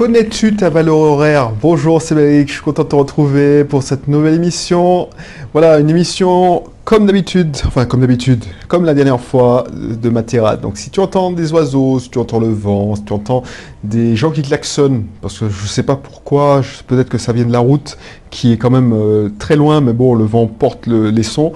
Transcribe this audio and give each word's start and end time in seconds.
Connais-tu 0.00 0.56
ta 0.56 0.70
valeur 0.70 0.96
horaire 0.96 1.52
Bonjour, 1.60 2.00
c'est 2.00 2.14
Béric, 2.14 2.48
je 2.48 2.54
suis 2.54 2.62
content 2.62 2.84
de 2.84 2.88
te 2.88 2.96
retrouver 2.96 3.64
pour 3.64 3.82
cette 3.82 4.08
nouvelle 4.08 4.32
émission. 4.32 5.10
Voilà, 5.52 5.78
une 5.78 5.90
émission 5.90 6.62
comme 6.84 7.04
d'habitude, 7.04 7.54
enfin 7.66 7.84
comme 7.84 8.00
d'habitude, 8.00 8.42
comme 8.66 8.86
la 8.86 8.94
dernière 8.94 9.20
fois 9.20 9.64
de 9.74 10.08
Matera. 10.08 10.56
Donc 10.56 10.78
si 10.78 10.88
tu 10.88 11.00
entends 11.00 11.32
des 11.32 11.52
oiseaux, 11.52 11.98
si 11.98 12.08
tu 12.08 12.18
entends 12.18 12.40
le 12.40 12.48
vent, 12.48 12.96
si 12.96 13.04
tu 13.04 13.12
entends 13.12 13.42
des 13.84 14.16
gens 14.16 14.30
qui 14.30 14.40
klaxonnent, 14.40 15.04
parce 15.20 15.38
que 15.38 15.50
je 15.50 15.62
ne 15.64 15.68
sais 15.68 15.82
pas 15.82 15.96
pourquoi, 15.96 16.62
peut-être 16.86 17.10
que 17.10 17.18
ça 17.18 17.34
vient 17.34 17.44
de 17.44 17.52
la 17.52 17.58
route 17.58 17.98
qui 18.30 18.54
est 18.54 18.56
quand 18.56 18.70
même 18.70 18.94
euh, 18.94 19.28
très 19.38 19.56
loin, 19.56 19.82
mais 19.82 19.92
bon, 19.92 20.14
le 20.14 20.24
vent 20.24 20.46
porte 20.46 20.86
les 20.86 21.22
sons. 21.22 21.52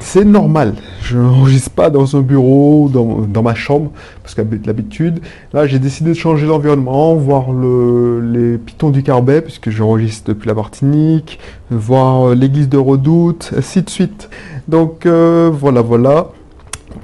C'est 0.00 0.24
normal. 0.24 0.74
Je 1.02 1.16
n'enregistre 1.16 1.70
pas 1.70 1.90
dans 1.90 2.16
un 2.16 2.20
bureau, 2.20 2.90
dans, 2.92 3.20
dans 3.20 3.42
ma 3.42 3.54
chambre, 3.54 3.92
parce 4.22 4.34
qu'à 4.34 4.42
l'habitude, 4.64 5.20
là, 5.52 5.66
j'ai 5.66 5.78
décidé 5.78 6.10
de 6.10 6.16
changer 6.16 6.46
d'environnement, 6.48 7.14
voir 7.14 7.52
le, 7.52 8.20
les 8.20 8.58
pitons 8.58 8.90
du 8.90 9.04
Carbet, 9.04 9.42
puisque 9.42 9.70
j'enregistre 9.70 10.32
depuis 10.32 10.48
la 10.48 10.54
Martinique, 10.54 11.38
voir 11.70 12.34
l'église 12.34 12.68
de 12.68 12.78
Redoute, 12.78 13.52
ainsi 13.56 13.82
de 13.82 13.90
suite. 13.90 14.28
Donc, 14.66 15.06
euh, 15.06 15.50
voilà, 15.52 15.82
voilà. 15.82 16.30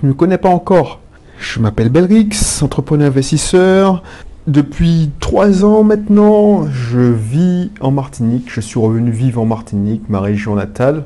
Je 0.01 0.07
ne 0.07 0.13
me 0.13 0.15
connais 0.15 0.39
pas 0.39 0.49
encore. 0.49 0.99
Je 1.39 1.61
m'appelle 1.61 1.89
Belrix, 1.89 2.63
entrepreneur 2.63 3.09
investisseur. 3.09 4.03
Depuis 4.49 5.11
trois 5.21 5.65
ans 5.65 5.85
maintenant, 5.85 6.67
je 6.69 6.99
vis 6.99 7.71
en 7.81 7.93
Martinique. 7.93 8.51
Je 8.53 8.61
suis 8.61 8.81
revenu 8.81 9.13
vivre 9.13 9.41
en 9.41 9.47
Martinique, 9.47 10.03
ma 10.09 10.19
région 10.19 10.57
natale 10.57 11.05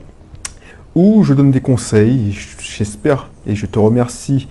où 0.97 1.23
je 1.23 1.35
donne 1.35 1.53
des 1.53 1.61
conseils. 1.61 2.37
J'espère 2.59 3.29
et 3.47 3.55
je 3.55 3.67
te 3.67 3.79
remercie 3.79 4.49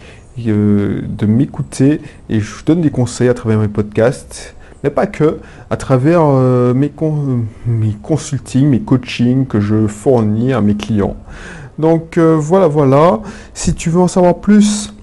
euh, 0.47 1.01
de 1.01 1.25
m'écouter 1.25 1.99
et 2.29 2.39
je 2.39 2.63
donne 2.63 2.81
des 2.81 2.91
conseils 2.91 3.27
à 3.27 3.33
travers 3.33 3.57
mes 3.57 3.67
podcasts, 3.67 4.55
mais 4.83 4.91
pas 4.91 5.07
que, 5.07 5.39
à 5.71 5.75
travers 5.75 6.21
euh, 6.23 6.73
mes, 6.75 6.93
mes 7.65 7.97
consultings, 8.01 8.69
mes 8.69 8.79
coachings 8.79 9.47
que 9.47 9.59
je 9.59 9.87
fournis 9.87 10.53
à 10.53 10.61
mes 10.61 10.75
clients. 10.75 11.17
Donc 11.79 12.17
euh, 12.17 12.37
voilà, 12.39 12.67
voilà. 12.67 13.21
Si 13.55 13.73
tu 13.73 13.89
veux 13.89 13.99
en 13.99 14.07
savoir 14.07 14.35
plus, 14.35 14.93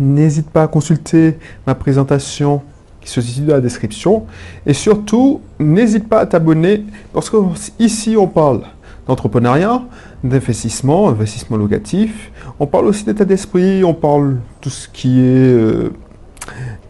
n'hésite 0.00 0.50
pas 0.50 0.64
à 0.64 0.68
consulter 0.68 1.38
ma 1.68 1.76
présentation 1.76 2.62
qui 3.00 3.10
se 3.10 3.20
situe 3.20 3.42
dans 3.42 3.54
la 3.54 3.60
description. 3.60 4.26
Et 4.66 4.74
surtout, 4.74 5.40
n'hésite 5.60 6.08
pas 6.08 6.18
à 6.18 6.26
t'abonner 6.26 6.84
parce 7.12 7.30
que 7.30 7.36
ici 7.78 8.16
on 8.18 8.26
parle 8.26 8.62
d'entrepreneuriat, 9.10 9.82
d'investissement, 10.22 11.08
investissement 11.08 11.56
locatif. 11.56 12.30
On 12.60 12.66
parle 12.66 12.86
aussi 12.86 13.04
d'état 13.04 13.24
d'esprit, 13.24 13.82
on 13.82 13.92
parle 13.92 14.36
tout 14.60 14.70
ce 14.70 14.88
qui 14.88 15.18
est 15.18 15.52
euh, 15.52 15.92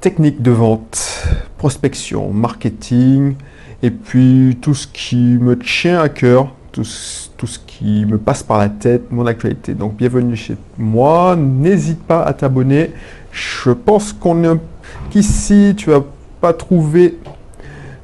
technique 0.03 0.43
de 0.43 0.51
vente, 0.51 1.27
prospection, 1.57 2.31
marketing, 2.31 3.37
et 3.83 3.91
puis 3.91 4.59
tout 4.61 4.75
ce 4.75 4.87
qui 4.87 5.17
me 5.17 5.59
tient 5.59 6.01
à 6.01 6.11
cœur, 6.11 6.55
tout, 6.73 6.85
tout 7.39 7.47
ce 7.47 7.59
qui 7.59 8.05
me 8.05 8.19
passe 8.19 8.43
par 8.43 8.59
la 8.59 8.69
tête, 8.69 9.11
mon 9.11 9.25
actualité. 9.25 9.73
Donc 9.73 9.97
bienvenue 9.97 10.37
chez 10.37 10.57
moi, 10.77 11.37
n'hésite 11.37 12.03
pas 12.03 12.23
à 12.23 12.35
t'abonner. 12.35 12.91
Je 13.33 13.71
pense 13.71 14.13
qu'on 14.13 14.45
est 14.45 14.59
qu'ici 15.09 15.75
tu 15.75 15.89
vas 15.89 16.05
pas 16.43 16.53
trouver 16.53 17.17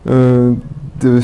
euh, 0.09 0.55
de 1.01 1.21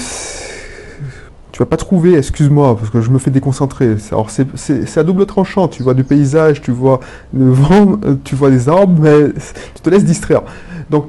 pas 1.66 1.76
trouver, 1.76 2.16
excuse-moi, 2.16 2.76
parce 2.76 2.90
que 2.90 3.00
je 3.00 3.10
me 3.10 3.18
fais 3.18 3.30
déconcentrer. 3.30 3.96
Alors 4.10 4.30
c'est 4.30 4.98
à 4.98 5.02
double 5.02 5.26
tranchant, 5.26 5.68
tu 5.68 5.82
vois 5.82 5.94
du 5.94 6.04
paysage, 6.04 6.60
tu 6.60 6.70
vois 6.70 7.00
le 7.32 7.50
vent, 7.50 7.98
euh, 8.04 8.16
tu 8.24 8.34
vois 8.34 8.50
des 8.50 8.68
arbres, 8.68 9.00
mais 9.00 9.32
tu 9.74 9.80
te 9.82 9.90
laisses 9.90 10.04
distraire. 10.04 10.42
Donc 10.90 11.06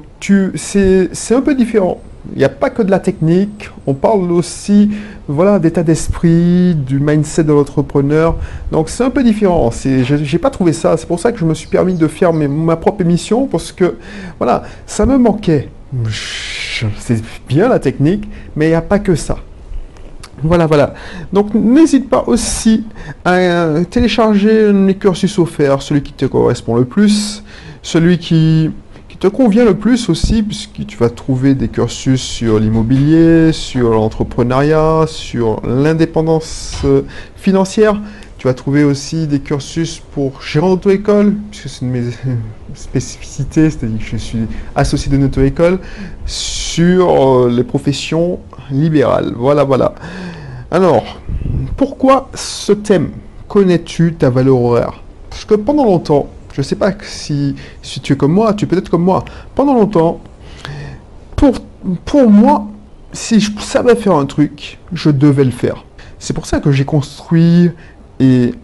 c'est 0.54 1.34
un 1.34 1.40
peu 1.42 1.54
différent. 1.54 2.00
Il 2.32 2.38
n'y 2.38 2.44
a 2.44 2.48
pas 2.48 2.70
que 2.70 2.80
de 2.80 2.90
la 2.90 3.00
technique, 3.00 3.68
on 3.86 3.92
parle 3.92 4.32
aussi 4.32 4.88
voilà, 5.28 5.58
d'état 5.58 5.82
d'esprit, 5.82 6.74
du 6.74 6.98
mindset 6.98 7.44
de 7.44 7.52
l'entrepreneur. 7.52 8.36
Donc 8.72 8.88
c'est 8.88 9.04
un 9.04 9.10
peu 9.10 9.22
différent. 9.22 9.70
Je 9.70 10.32
n'ai 10.32 10.38
pas 10.38 10.48
trouvé 10.48 10.72
ça. 10.72 10.96
C'est 10.96 11.06
pour 11.06 11.20
ça 11.20 11.32
que 11.32 11.38
je 11.38 11.44
me 11.44 11.52
suis 11.52 11.68
permis 11.68 11.94
de 11.94 12.08
faire 12.08 12.32
ma 12.32 12.76
propre 12.76 13.02
émission, 13.02 13.46
parce 13.46 13.72
que 13.72 13.96
voilà, 14.38 14.62
ça 14.86 15.04
me 15.04 15.18
manquait. 15.18 15.68
C'est 16.98 17.22
bien 17.46 17.68
la 17.68 17.78
technique, 17.78 18.26
mais 18.56 18.66
il 18.66 18.70
n'y 18.70 18.74
a 18.74 18.82
pas 18.82 18.98
que 18.98 19.14
ça. 19.14 19.36
Voilà, 20.42 20.66
voilà. 20.66 20.94
Donc 21.32 21.54
n'hésite 21.54 22.08
pas 22.08 22.24
aussi 22.26 22.84
à 23.24 23.34
euh, 23.34 23.84
télécharger 23.84 24.72
les 24.72 24.94
cursus 24.94 25.38
offerts, 25.38 25.82
celui 25.82 26.02
qui 26.02 26.12
te 26.12 26.26
correspond 26.26 26.76
le 26.76 26.84
plus, 26.84 27.42
celui 27.82 28.18
qui, 28.18 28.70
te 29.20 29.28
convient 29.28 29.64
le 29.64 29.74
plus 29.74 30.10
aussi, 30.10 30.42
puisque 30.42 30.84
tu 30.86 30.98
vas 30.98 31.08
trouver 31.08 31.54
des 31.54 31.68
cursus 31.68 32.20
sur 32.20 32.58
l'immobilier, 32.58 33.52
sur 33.52 33.92
l'entrepreneuriat, 33.92 35.06
sur 35.06 35.62
l'indépendance 35.64 36.82
euh, 36.84 37.02
financière. 37.36 37.98
Tu 38.36 38.46
vas 38.48 38.52
trouver 38.52 38.84
aussi 38.84 39.26
des 39.26 39.40
cursus 39.40 40.02
pour 40.12 40.42
gérant 40.42 40.70
d'auto-école, 40.70 41.36
puisque 41.50 41.70
c'est 41.70 41.86
une 41.86 41.92
de 41.92 41.98
mes 41.98 42.12
spécificités, 42.74 43.70
c'est-à-dire 43.70 43.98
que 43.98 44.04
je 44.04 44.16
suis 44.18 44.46
associé 44.76 45.16
de 45.16 45.24
auto-école, 45.24 45.78
sur 46.26 47.08
euh, 47.08 47.48
les 47.48 47.64
professions 47.64 48.40
libérales. 48.70 49.32
Voilà, 49.36 49.64
voilà. 49.64 49.94
Alors, 50.70 51.20
pourquoi 51.76 52.30
ce 52.34 52.72
thème? 52.72 53.10
Connais-tu 53.48 54.14
ta 54.14 54.30
valeur 54.30 54.60
horaire? 54.60 55.02
Parce 55.30 55.44
que 55.44 55.54
pendant 55.54 55.84
longtemps, 55.84 56.28
je 56.52 56.60
ne 56.60 56.64
sais 56.64 56.76
pas 56.76 56.92
si, 57.02 57.56
si 57.82 58.00
tu 58.00 58.12
es 58.12 58.16
comme 58.16 58.32
moi, 58.32 58.54
tu 58.54 58.66
peux 58.66 58.78
être 58.78 58.88
comme 58.88 59.04
moi. 59.04 59.24
Pendant 59.54 59.74
longtemps, 59.74 60.20
pour, 61.36 61.52
pour 62.04 62.30
moi, 62.30 62.66
si 63.12 63.40
je 63.40 63.50
savais 63.58 63.96
faire 63.96 64.14
un 64.14 64.26
truc, 64.26 64.78
je 64.92 65.10
devais 65.10 65.44
le 65.44 65.50
faire. 65.50 65.84
C'est 66.18 66.32
pour 66.32 66.46
ça 66.46 66.60
que 66.60 66.72
j'ai 66.72 66.84
construit 66.84 67.70
et 68.20 68.54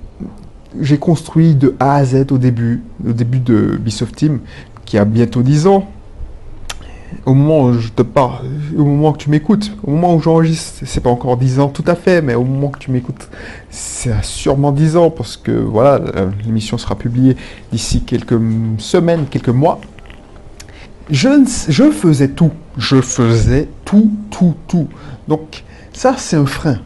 j'ai 0.80 0.98
construit 0.98 1.54
de 1.54 1.74
A 1.80 1.96
à 1.96 2.04
Z 2.04 2.26
au 2.30 2.38
début, 2.38 2.82
au 3.06 3.12
début 3.12 3.40
de 3.40 3.76
Bisoft 3.80 4.14
Team, 4.16 4.40
qui 4.84 4.98
a 4.98 5.04
bientôt 5.04 5.42
10 5.42 5.66
ans 5.66 5.88
au 7.26 7.34
moment 7.34 7.64
où 7.64 7.78
je 7.78 7.88
te 7.88 8.02
parle, 8.02 8.46
au 8.76 8.84
moment 8.84 9.12
que 9.12 9.18
tu 9.18 9.30
m'écoutes, 9.30 9.72
au 9.84 9.90
moment 9.90 10.14
où 10.14 10.20
j'enregistre, 10.20 10.84
c'est 10.84 11.00
pas 11.00 11.10
encore 11.10 11.36
10 11.36 11.60
ans 11.60 11.68
tout 11.68 11.84
à 11.86 11.94
fait, 11.94 12.22
mais 12.22 12.34
au 12.34 12.44
moment 12.44 12.68
que 12.68 12.78
tu 12.78 12.90
m'écoutes, 12.90 13.28
c'est 13.68 14.12
sûrement 14.24 14.72
10 14.72 14.96
ans 14.96 15.10
parce 15.10 15.36
que 15.36 15.50
voilà, 15.50 16.00
l'émission 16.44 16.78
sera 16.78 16.96
publiée 16.96 17.36
d'ici 17.72 18.02
quelques 18.02 18.40
semaines, 18.78 19.26
quelques 19.30 19.48
mois. 19.48 19.80
Je, 21.10 21.28
je 21.68 21.90
faisais 21.90 22.28
tout, 22.28 22.52
je 22.76 23.00
faisais 23.00 23.68
tout, 23.84 24.10
tout, 24.30 24.54
tout. 24.68 24.88
Donc 25.26 25.64
ça, 25.92 26.14
c'est 26.16 26.36
un 26.36 26.46
frein. 26.46 26.78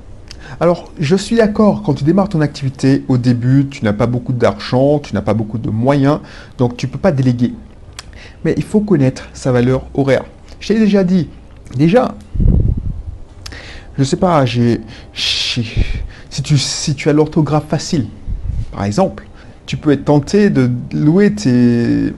Alors, 0.61 0.93
je 0.99 1.17
suis 1.17 1.37
d'accord, 1.37 1.83
quand 1.83 1.95
tu 1.95 2.05
démarres 2.05 2.29
ton 2.29 2.41
activité, 2.41 3.05
au 3.09 3.19
début, 3.19 3.67
tu 3.69 3.85
n'as 3.85 3.93
pas 3.93 4.07
beaucoup 4.07 4.33
d'argent, 4.33 4.99
tu 4.99 5.15
n'as 5.15 5.23
pas 5.23 5.35
beaucoup 5.35 5.59
de 5.59 5.69
moyens, 5.69 6.21
donc 6.59 6.77
tu 6.77 6.87
ne 6.87 6.93
peux 6.93 6.99
pas 6.99 7.13
déléguer 7.13 7.53
mais 8.45 8.55
il 8.57 8.63
faut 8.63 8.81
connaître 8.81 9.29
sa 9.33 9.53
valeur 9.53 9.87
horaire. 9.95 10.25
Je 10.61 10.69
t'ai 10.69 10.79
déjà 10.79 11.03
dit, 11.05 11.29
déjà, 11.77 12.15
je 13.97 14.01
ne 14.01 14.05
sais 14.05 14.17
pas, 14.17 14.45
si, 14.47 15.63
tu, 16.97 17.09
as 17.09 17.13
l'orthographe 17.13 17.69
facile, 17.69 18.07
par 18.73 18.85
exemple, 18.85 19.25
tu 19.67 19.77
peux 19.77 19.93
être 19.93 20.05
tenté 20.05 20.51
de 20.51 20.71
louer 20.93 21.35
tes, 21.35 22.13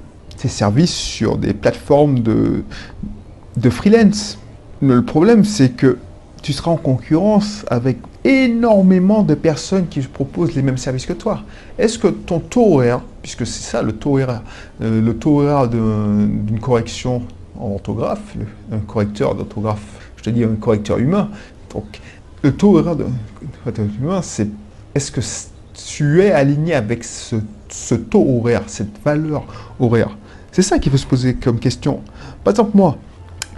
services 0.49 0.95
sur 0.95 1.39
des 1.39 1.53
plateformes 1.53 2.21
de, 2.21 2.63
de 3.57 3.71
freelance. 3.71 4.39
Le 4.81 5.05
problème, 5.05 5.45
c'est 5.45 5.71
que 5.71 5.99
tu 6.41 6.53
seras 6.53 6.71
en 6.71 6.77
concurrence 6.77 7.65
avec 7.69 7.99
énormément 8.23 9.25
de 9.25 9.35
personnes 9.35 9.89
qui 9.89 10.01
proposent 10.03 10.55
les 10.55 10.63
mêmes 10.63 10.77
services 10.77 11.07
que 11.07 11.13
toi. 11.13 11.43
Est-ce 11.79 11.99
que 11.99 12.07
ton 12.07 12.39
taux 12.39 12.75
horaire, 12.75 13.01
puisque 13.27 13.45
c'est 13.45 13.69
ça 13.69 13.83
le 13.83 13.91
taux 13.91 14.19
euh, 14.21 14.39
le 14.81 15.17
taux 15.17 15.41
horaire 15.41 15.67
d'une 15.69 16.61
correction 16.61 17.23
en 17.59 17.71
orthographe, 17.73 18.37
un 18.71 18.79
correcteur 18.79 19.35
d'orthographe, 19.35 19.83
je 20.17 20.23
te 20.23 20.31
dis 20.31 20.45
un 20.45 20.55
correcteur 20.55 20.99
humain, 20.99 21.31
donc 21.75 22.01
le 22.43 22.53
taux 22.53 22.79
horaire 22.79 22.95
d'un 22.95 23.11
correcteur 23.65 23.87
humain, 24.01 24.23
c'est 24.23 24.47
est-ce 24.95 25.11
que 25.11 25.21
tu 25.75 26.23
es 26.23 26.31
aligné 26.31 26.75
avec 26.75 27.03
ce, 27.03 27.35
ce 27.69 27.97
taux 27.97 28.25
horaire, 28.39 28.63
cette 28.69 29.03
valeur 29.05 29.45
horaire? 29.81 30.17
C'est 30.53 30.63
ça 30.63 30.79
qu'il 30.79 30.93
faut 30.93 30.99
se 30.99 31.07
poser 31.07 31.35
comme 31.35 31.59
question. 31.59 32.03
Par 32.45 32.53
exemple, 32.53 32.77
moi, 32.77 32.97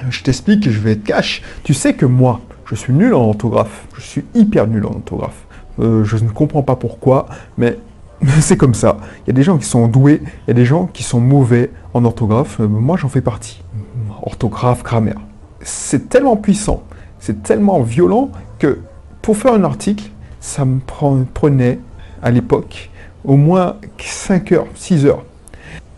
je 0.09 0.23
t'explique, 0.23 0.71
je 0.71 0.81
vais 0.81 0.93
être 0.93 1.05
cash. 1.05 1.43
Tu 1.62 1.75
sais 1.75 1.93
que 1.93 2.06
moi, 2.06 2.41
je 2.64 2.75
suis 2.75 2.94
nul 2.94 3.12
en 3.12 3.25
orthographe. 3.29 3.87
Je 3.99 4.00
suis 4.00 4.25
hyper 4.35 4.67
nul 4.67 4.87
en 4.87 4.94
orthographe. 4.94 5.44
Euh, 5.79 6.05
je 6.05 6.17
ne 6.17 6.31
comprends 6.31 6.62
pas 6.62 6.75
pourquoi, 6.75 7.26
mais 7.59 7.76
c'est 8.41 8.56
comme 8.56 8.75
ça. 8.75 8.99
Il 9.25 9.29
y 9.29 9.31
a 9.31 9.32
des 9.32 9.43
gens 9.43 9.59
qui 9.59 9.67
sont 9.67 9.87
doués, 9.88 10.20
il 10.23 10.49
y 10.49 10.50
a 10.50 10.55
des 10.55 10.65
gens 10.65 10.87
qui 10.87 11.03
sont 11.03 11.20
mauvais 11.20 11.70
en 11.94 12.05
orthographe. 12.05 12.61
Euh, 12.61 12.69
moi, 12.69 12.97
j'en 12.97 13.09
fais 13.09 13.20
partie. 13.20 13.62
Orthographe, 14.23 14.82
grammaire. 14.82 15.20
C'est 15.61 16.09
tellement 16.09 16.37
puissant, 16.37 16.82
c'est 17.19 17.43
tellement 17.43 17.81
violent 17.82 18.31
que 18.59 18.81
pour 19.23 19.37
faire 19.37 19.53
un 19.53 19.65
article, 19.65 20.11
ça 20.41 20.65
me 20.65 20.79
prenait 21.35 21.79
à 22.23 22.31
l'époque 22.31 22.91
au 23.25 23.37
moins 23.37 23.76
5 23.99 24.53
heures, 24.53 24.67
6 24.75 25.06
heures. 25.06 25.25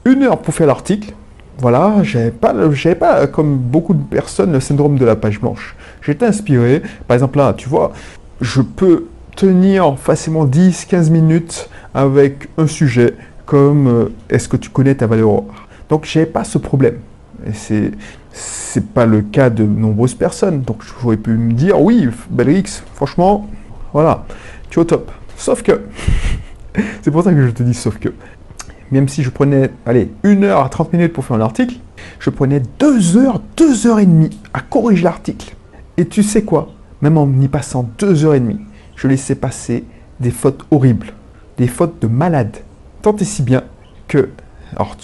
Une 0.05 0.23
heure 0.23 0.39
pour 0.39 0.55
faire 0.55 0.67
l'article, 0.67 1.15
voilà, 1.59 2.03
j'avais 2.03 2.31
pas, 2.31 2.55
j'avais 2.73 2.95
pas, 2.95 3.27
comme 3.27 3.59
beaucoup 3.59 3.93
de 3.93 4.03
personnes, 4.03 4.53
le 4.53 4.61
syndrome 4.61 4.97
de 4.97 5.05
la 5.05 5.15
page 5.15 5.41
blanche. 5.41 5.77
J'étais 6.01 6.25
inspiré. 6.25 6.83
Par 7.07 7.15
exemple, 7.15 7.37
là, 7.37 7.53
tu 7.55 7.69
vois, 7.69 7.93
je 8.41 8.63
peux 8.63 9.07
tenir 9.37 9.99
facilement 9.99 10.47
10-15 10.47 11.11
minutes 11.11 11.69
avec 11.95 12.49
un 12.59 12.67
sujet 12.67 13.15
comme 13.47 13.89
euh, 13.89 14.13
est-ce 14.29 14.49
que 14.49 14.57
tu 14.57 14.71
connais 14.71 14.95
ta 14.95 15.07
valeur 15.07 15.43
Donc, 15.89 16.05
j'avais 16.05 16.27
pas 16.27 16.45
ce 16.45 16.59
problème. 16.59 16.99
Et 17.47 17.53
c'est, 17.53 17.91
c'est 18.33 18.87
pas 18.87 19.07
le 19.07 19.23
cas 19.23 19.51
de 19.51 19.65
nombreuses 19.65 20.15
personnes. 20.15 20.63
Donc, 20.63 20.83
j'aurais 20.83 21.17
pu 21.17 21.31
me 21.31 21.53
dire, 21.53 21.81
oui, 21.81 22.09
Belrix, 22.31 22.83
franchement, 22.95 23.49
voilà, 23.93 24.25
tu 24.69 24.79
es 24.79 24.83
au 24.83 24.85
top. 24.85 25.11
Sauf 25.37 25.63
que, 25.63 25.81
c'est 27.03 27.11
pour 27.11 27.25
ça 27.25 27.33
que 27.33 27.45
je 27.45 27.51
te 27.51 27.63
dis 27.63 27.75
sauf 27.75 27.99
que, 27.99 28.11
même 28.91 29.09
si 29.09 29.23
je 29.23 29.31
prenais, 29.31 29.71
allez, 29.87 30.11
1 30.25 30.43
heure 30.43 30.65
à 30.65 30.69
30 30.69 30.93
minutes 30.93 31.13
pour 31.13 31.25
faire 31.25 31.37
un 31.37 31.41
article, 31.41 31.77
je 32.19 32.31
prenais 32.31 32.63
2 32.79 33.17
heures, 33.17 33.41
2 33.57 33.87
heures 33.87 33.99
et 33.99 34.07
demie 34.07 34.31
à 34.53 34.61
corriger 34.61 35.05
l'article. 35.05 35.55
Et 35.97 36.07
tu 36.07 36.23
sais 36.23 36.43
quoi? 36.43 36.73
Même 37.03 37.19
en 37.19 37.29
y 37.41 37.49
passant 37.49 37.89
2 37.99 38.25
heures 38.25 38.35
et 38.35 38.41
demie, 38.41 38.61
je 39.01 39.09
laissais 39.09 39.35
passer 39.35 39.85
des 40.21 40.31
fautes 40.31 40.67
horribles, 40.71 41.15
des 41.57 41.69
fautes 41.69 42.03
de 42.03 42.07
malades. 42.07 42.59
Tant 43.01 43.17
et 43.17 43.25
si 43.25 43.43
bien 43.43 43.63
que, 44.09 44.29
alors 44.77 44.95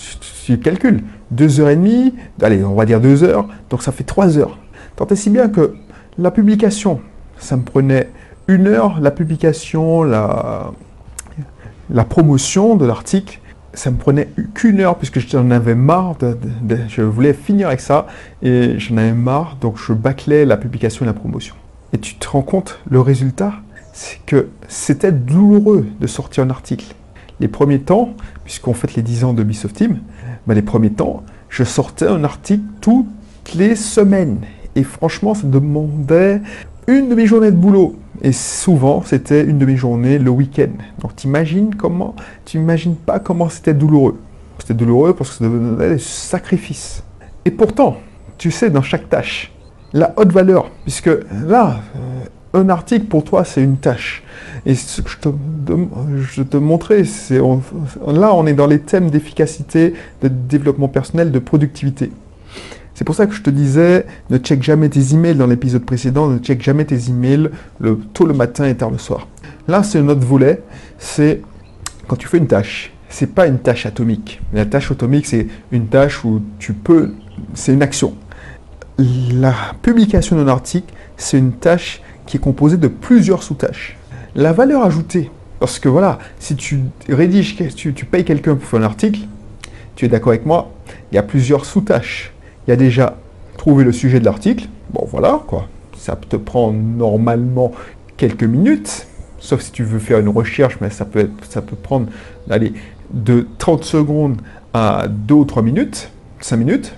tu, 0.44 0.58
calcules, 0.58 1.02
2 1.30 1.60
heures 1.60 1.70
et 1.70 1.76
demie, 1.76 2.14
allez, 2.42 2.62
on 2.62 2.74
va 2.74 2.84
dire 2.84 3.00
2 3.00 3.24
heures, 3.24 3.48
donc 3.70 3.82
ça 3.82 3.92
fait 3.92 4.04
3 4.04 4.36
heures. 4.36 4.58
Tant 4.96 5.06
et 5.06 5.16
si 5.16 5.30
bien 5.30 5.48
que 5.48 5.76
la 6.18 6.30
publication, 6.30 7.00
ça 7.38 7.56
me 7.56 7.62
prenait 7.62 8.10
une 8.48 8.66
heure, 8.66 9.00
la 9.00 9.10
publication, 9.10 10.02
la, 10.02 10.72
la 11.88 12.04
promotion 12.04 12.76
de 12.76 12.84
l'article, 12.84 13.40
ça 13.72 13.90
me 13.90 13.96
prenait 13.96 14.28
qu'une 14.54 14.80
heure 14.80 14.96
puisque 14.96 15.20
j'en 15.20 15.50
avais 15.50 15.74
marre, 15.74 16.16
je 16.88 17.00
voulais 17.00 17.32
finir 17.32 17.68
avec 17.68 17.80
ça 17.80 18.06
et 18.42 18.78
j'en 18.78 18.98
avais 18.98 19.12
marre, 19.12 19.56
donc 19.58 19.78
je 19.78 19.94
bâclais 19.94 20.44
la 20.44 20.58
publication 20.58 21.06
et 21.06 21.06
la 21.06 21.14
promotion. 21.14 21.54
Et 21.94 21.98
tu 21.98 22.16
te 22.16 22.28
rends 22.28 22.42
compte, 22.42 22.78
le 22.90 23.00
résultat, 23.00 23.54
c'est 23.96 24.20
que 24.26 24.48
c'était 24.68 25.10
douloureux 25.10 25.86
de 25.98 26.06
sortir 26.06 26.44
un 26.44 26.50
article. 26.50 26.94
Les 27.40 27.48
premiers 27.48 27.78
temps, 27.78 28.10
puisqu'on 28.44 28.74
fait 28.74 28.94
les 28.94 29.00
10 29.00 29.24
ans 29.24 29.32
de 29.32 29.40
Ubisoft 29.40 29.74
Team, 29.74 30.00
ben 30.46 30.52
les 30.52 30.60
premiers 30.60 30.90
temps, 30.90 31.22
je 31.48 31.64
sortais 31.64 32.06
un 32.06 32.22
article 32.22 32.62
toutes 32.82 33.06
les 33.54 33.74
semaines. 33.74 34.40
Et 34.74 34.82
franchement, 34.82 35.32
ça 35.32 35.46
demandait 35.46 36.42
une 36.86 37.08
demi-journée 37.08 37.50
de 37.50 37.56
boulot. 37.56 37.96
Et 38.20 38.32
souvent, 38.32 39.02
c'était 39.02 39.42
une 39.42 39.56
demi-journée 39.56 40.18
le 40.18 40.30
week-end. 40.30 40.72
Donc, 41.00 41.16
t'imagines 41.16 41.74
comment, 41.74 42.14
tu 42.44 42.58
imagines 42.58 42.96
pas 42.96 43.18
comment 43.18 43.48
c'était 43.48 43.72
douloureux. 43.72 44.18
C'était 44.58 44.74
douloureux 44.74 45.14
parce 45.14 45.30
que 45.30 45.36
ça 45.36 45.44
devenait 45.44 45.94
des 45.94 45.98
sacrifices. 45.98 47.02
Et 47.46 47.50
pourtant, 47.50 47.96
tu 48.36 48.50
sais, 48.50 48.68
dans 48.68 48.82
chaque 48.82 49.08
tâche, 49.08 49.52
la 49.94 50.12
haute 50.18 50.32
valeur, 50.32 50.70
puisque 50.84 51.10
là, 51.46 51.80
euh, 51.96 52.24
un 52.54 52.68
article 52.68 53.06
pour 53.06 53.24
toi, 53.24 53.44
c'est 53.44 53.62
une 53.62 53.76
tâche. 53.76 54.22
Et 54.64 54.74
ce 54.74 55.02
que 55.02 55.10
je 55.10 55.18
te, 55.18 56.42
te 56.42 56.56
montrais, 56.56 57.04
c'est 57.04 57.38
là, 57.38 58.34
on 58.34 58.46
est 58.46 58.54
dans 58.54 58.66
les 58.66 58.80
thèmes 58.80 59.10
d'efficacité, 59.10 59.94
de 60.22 60.28
développement 60.28 60.88
personnel, 60.88 61.30
de 61.30 61.38
productivité. 61.38 62.10
C'est 62.94 63.04
pour 63.04 63.14
ça 63.14 63.26
que 63.26 63.34
je 63.34 63.42
te 63.42 63.50
disais, 63.50 64.06
ne 64.30 64.38
check 64.38 64.62
jamais 64.62 64.88
tes 64.88 65.12
emails 65.12 65.34
dans 65.34 65.46
l'épisode 65.46 65.84
précédent, 65.84 66.28
ne 66.28 66.38
check 66.38 66.62
jamais 66.62 66.86
tes 66.86 67.10
emails 67.10 67.50
tôt 68.14 68.24
le 68.24 68.32
matin 68.32 68.64
et 68.64 68.74
tard 68.74 68.90
le 68.90 68.96
soir. 68.96 69.28
Là, 69.68 69.82
c'est 69.82 69.98
un 69.98 70.08
autre 70.08 70.26
volet, 70.26 70.62
c'est 70.98 71.42
quand 72.08 72.16
tu 72.16 72.26
fais 72.26 72.38
une 72.38 72.46
tâche. 72.46 72.92
C'est 73.08 73.34
pas 73.34 73.46
une 73.46 73.58
tâche 73.58 73.86
atomique. 73.86 74.40
La 74.52 74.64
tâche 74.64 74.90
atomique, 74.90 75.26
c'est 75.26 75.46
une 75.72 75.88
tâche 75.88 76.24
où 76.24 76.40
tu 76.58 76.72
peux, 76.72 77.12
c'est 77.54 77.72
une 77.72 77.82
action. 77.82 78.14
La 78.98 79.54
publication 79.82 80.36
d'un 80.36 80.48
article, 80.48 80.92
c'est 81.16 81.38
une 81.38 81.52
tâche 81.52 82.00
qui 82.26 82.36
est 82.36 82.40
composée 82.40 82.76
de 82.76 82.88
plusieurs 82.88 83.42
sous-tâches. 83.42 83.96
La 84.34 84.52
valeur 84.52 84.84
ajoutée, 84.84 85.30
parce 85.60 85.78
que 85.78 85.88
voilà, 85.88 86.18
si 86.38 86.56
tu 86.56 86.80
rédiges, 87.08 87.56
tu, 87.74 87.94
tu 87.94 88.04
payes 88.04 88.24
quelqu'un 88.24 88.56
pour 88.56 88.68
faire 88.68 88.80
un 88.80 88.84
article, 88.84 89.20
tu 89.94 90.04
es 90.04 90.08
d'accord 90.08 90.30
avec 90.30 90.44
moi, 90.44 90.72
il 91.10 91.14
y 91.14 91.18
a 91.18 91.22
plusieurs 91.22 91.64
sous-tâches 91.64 92.32
il 92.66 92.70
y 92.70 92.72
a 92.72 92.76
déjà 92.76 93.16
trouvé 93.56 93.84
le 93.84 93.92
sujet 93.92 94.20
de 94.20 94.24
l'article. 94.24 94.66
Bon, 94.92 95.06
voilà, 95.08 95.40
quoi. 95.46 95.68
Ça 95.96 96.16
te 96.16 96.36
prend 96.36 96.72
normalement 96.72 97.72
quelques 98.16 98.44
minutes, 98.44 99.06
sauf 99.38 99.60
si 99.60 99.72
tu 99.72 99.84
veux 99.84 99.98
faire 99.98 100.18
une 100.18 100.28
recherche, 100.28 100.78
mais 100.80 100.90
ça 100.90 101.04
peut, 101.04 101.30
ça 101.48 101.62
peut 101.62 101.76
prendre 101.76 102.08
allez, 102.50 102.72
de 103.12 103.46
30 103.58 103.84
secondes 103.84 104.40
à 104.74 105.06
2 105.08 105.34
ou 105.34 105.44
3 105.44 105.62
minutes, 105.62 106.10
5 106.40 106.56
minutes. 106.56 106.94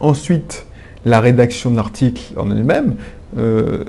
Ensuite, 0.00 0.66
la 1.04 1.20
rédaction 1.20 1.70
de 1.70 1.76
l'article 1.76 2.34
en 2.36 2.50
elle-même, 2.50 2.94
euh, 3.36 3.84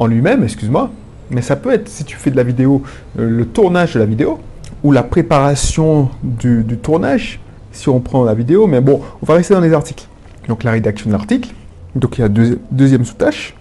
en 0.00 0.06
lui-même, 0.06 0.42
excuse-moi. 0.42 0.90
Mais 1.30 1.42
ça 1.42 1.54
peut 1.54 1.70
être, 1.70 1.88
si 1.88 2.04
tu 2.04 2.16
fais 2.16 2.32
de 2.32 2.36
la 2.36 2.42
vidéo, 2.42 2.82
euh, 3.18 3.28
le 3.28 3.46
tournage 3.46 3.94
de 3.94 4.00
la 4.00 4.06
vidéo, 4.06 4.40
ou 4.82 4.92
la 4.92 5.02
préparation 5.02 6.08
du, 6.22 6.64
tournage, 6.82 7.38
si 7.70 7.88
on 7.88 8.00
prend 8.00 8.24
la 8.24 8.34
vidéo. 8.34 8.66
Mais 8.66 8.80
bon, 8.80 9.02
on 9.22 9.26
va 9.26 9.34
rester 9.34 9.54
dans 9.54 9.60
les 9.60 9.74
articles 9.74 10.06
donc 10.48 10.64
la 10.64 10.72
rédaction 10.72 11.08
de 11.08 11.12
l'article. 11.12 11.50
Donc 11.94 12.18
il 12.18 12.22
y 12.22 12.24
a 12.24 12.28
deux, 12.28 12.60
deuxième 12.70 13.04
sous-tâche. 13.04 13.54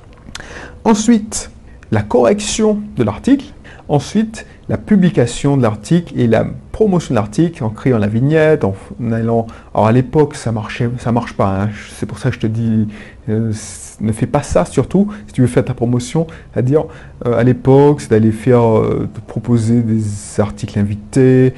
Ensuite, 0.86 1.52
la 1.92 2.02
correction 2.02 2.82
de 2.96 3.04
l'article. 3.04 3.46
Ensuite, 3.90 4.46
la 4.70 4.78
publication 4.78 5.58
de 5.58 5.64
l'article 5.64 6.14
et 6.18 6.28
la 6.28 6.46
promotion 6.72 7.16
de 7.16 7.20
l'article 7.20 7.64
en 7.64 7.70
créant 7.72 7.98
la 7.98 8.08
vignette, 8.08 8.64
en 8.64 8.76
allant. 9.12 9.48
Alors 9.74 9.88
à 9.88 9.92
l'époque, 9.92 10.36
ça 10.36 10.52
marchait, 10.52 10.90
ça 11.00 11.12
marche 11.12 11.34
pas. 11.34 11.64
Hein. 11.64 11.70
C'est 11.96 12.06
pour 12.06 12.20
ça 12.20 12.30
que 12.30 12.36
je 12.36 12.40
te 12.40 12.48
dis, 12.48 12.88
euh, 13.30 13.52
ne 14.00 14.12
fais 14.12 14.28
pas 14.28 14.44
ça 14.44 14.66
surtout 14.66 15.12
si 15.26 15.34
tu 15.34 15.42
veux 15.42 15.48
faire 15.48 15.66
ta 15.66 15.74
promotion. 15.74 16.28
C'est-à-dire 16.54 16.86
euh, 17.26 17.38
à 17.38 17.44
l'époque, 17.44 18.02
c'est 18.02 18.12
d'aller 18.12 18.32
faire, 18.32 18.78
euh, 18.78 19.10
de 19.14 19.20
proposer 19.26 19.82
des 19.82 20.40
articles 20.40 20.78
invités, 20.78 21.56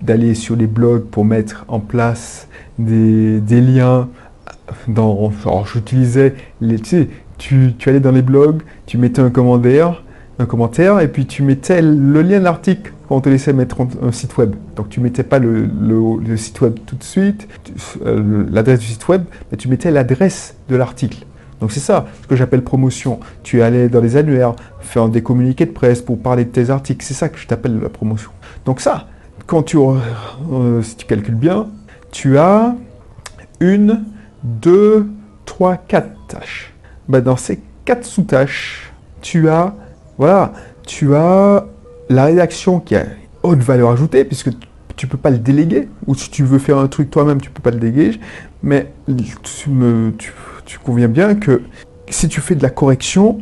d'aller 0.00 0.34
sur 0.34 0.54
les 0.54 0.68
blogs 0.68 1.04
pour 1.04 1.24
mettre 1.24 1.64
en 1.66 1.80
place 1.80 2.46
des, 2.78 3.40
liens 3.60 4.08
dans, 4.86 5.32
alors 5.44 5.66
j'utilisais 5.66 6.34
les, 6.60 6.78
tu 6.78 6.88
sais, 6.88 7.08
tu, 7.38 7.74
allais 7.86 8.00
dans 8.00 8.12
les 8.12 8.22
blogs, 8.22 8.62
tu 8.86 8.98
mettais 8.98 9.20
un 9.20 9.30
commentaire, 9.30 10.04
un 10.42 10.46
commentaire, 10.46 11.00
et 11.00 11.08
puis 11.08 11.26
tu 11.26 11.42
mettais 11.42 11.80
le 11.82 12.22
lien 12.22 12.38
de 12.38 12.44
l'article 12.44 12.92
quand 13.08 13.16
on 13.16 13.20
te 13.20 13.28
laissait 13.28 13.52
mettre 13.52 13.78
un, 13.80 14.12
site 14.12 14.36
web. 14.36 14.54
Donc 14.76 14.88
tu 14.88 15.00
mettais 15.00 15.22
pas 15.22 15.38
le, 15.38 15.68
site 16.36 16.60
web 16.60 16.74
tout 16.86 16.96
de 16.96 17.04
suite, 17.04 17.48
euh, 18.04 18.44
l'adresse 18.50 18.80
du 18.80 18.86
site 18.86 19.08
web, 19.08 19.24
mais 19.50 19.56
tu 19.56 19.68
mettais 19.68 19.90
l'adresse 19.90 20.56
de 20.68 20.76
l'article. 20.76 21.24
Donc 21.60 21.72
c'est 21.72 21.80
ça 21.80 22.06
ce 22.22 22.26
que 22.26 22.36
j'appelle 22.36 22.62
promotion. 22.62 23.20
Tu 23.42 23.62
allais 23.62 23.88
dans 23.88 24.00
les 24.00 24.16
annuaires, 24.16 24.54
faire 24.80 25.08
des 25.08 25.22
communiqués 25.22 25.66
de 25.66 25.70
presse 25.70 26.02
pour 26.02 26.18
parler 26.18 26.44
de 26.44 26.50
tes 26.50 26.70
articles. 26.70 27.04
C'est 27.04 27.14
ça 27.14 27.28
que 27.28 27.38
je 27.38 27.46
t'appelle 27.46 27.78
la 27.80 27.88
promotion. 27.88 28.30
Donc 28.64 28.80
ça, 28.80 29.06
quand 29.46 29.62
tu, 29.62 29.76
euh, 29.78 30.82
si 30.82 30.96
tu 30.96 31.06
calcules 31.06 31.36
bien, 31.36 31.68
tu 32.10 32.36
as 32.36 32.74
une 33.60 34.02
2, 34.42 35.06
3, 35.44 35.76
4 35.76 36.08
tâches. 36.26 36.72
Bah, 37.08 37.20
dans 37.20 37.36
ces 37.36 37.60
4 37.84 38.04
sous-tâches, 38.04 38.92
tu 39.20 39.48
as, 39.48 39.74
voilà, 40.22 40.52
tu 40.86 41.16
as 41.16 41.66
la 42.08 42.26
rédaction 42.26 42.78
qui 42.78 42.94
a 42.94 43.06
haute 43.42 43.58
valeur 43.58 43.90
ajoutée, 43.90 44.24
puisque 44.24 44.50
tu 44.94 45.08
peux 45.08 45.18
pas 45.18 45.30
le 45.30 45.38
déléguer, 45.38 45.88
ou 46.06 46.14
si 46.14 46.30
tu 46.30 46.44
veux 46.44 46.60
faire 46.60 46.78
un 46.78 46.86
truc 46.86 47.10
toi-même, 47.10 47.40
tu 47.40 47.48
ne 47.48 47.52
peux 47.52 47.60
pas 47.60 47.72
le 47.72 47.80
déléguer, 47.80 48.20
mais 48.62 48.92
tu, 49.42 49.68
me, 49.68 50.12
tu, 50.16 50.32
tu 50.64 50.78
conviens 50.78 51.08
bien 51.08 51.34
que 51.34 51.62
si 52.08 52.28
tu 52.28 52.40
fais 52.40 52.54
de 52.54 52.62
la 52.62 52.70
correction, 52.70 53.40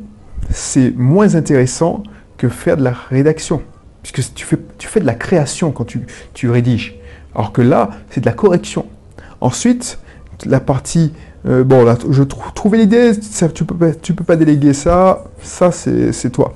c'est 0.49 0.97
moins 0.97 1.35
intéressant 1.35 2.03
que 2.39 2.49
faire 2.49 2.79
de 2.79 2.83
la 2.83 2.93
rédaction. 3.11 3.61
Puisque 4.03 4.33
tu 4.33 4.47
fais, 4.47 4.57
tu 4.79 4.89
fais 4.89 5.01
de 5.01 5.07
la 5.07 5.13
création 5.13 5.73
quand 5.73 5.85
tu, 5.85 6.01
tu 6.33 6.49
rédiges. 6.49 6.99
Alors 7.35 7.53
que 7.53 7.61
là, 7.61 7.91
c'est 8.09 8.23
de 8.23 8.27
la 8.27 8.33
correction. 8.33 8.87
Ensuite, 9.43 9.99
la 10.47 10.61
partie, 10.61 11.13
euh, 11.47 11.65
bon, 11.65 11.85
là, 11.85 11.97
je 12.11 12.23
trouvais 12.23 12.79
l'idée, 12.79 13.13
tu 13.55 13.65
peux, 13.65 13.95
tu 14.01 14.15
peux 14.15 14.25
pas 14.25 14.37
déléguer 14.37 14.75
ça, 14.75 15.25
ça 15.43 15.73
c'est 15.73 16.31
toi. 16.31 16.55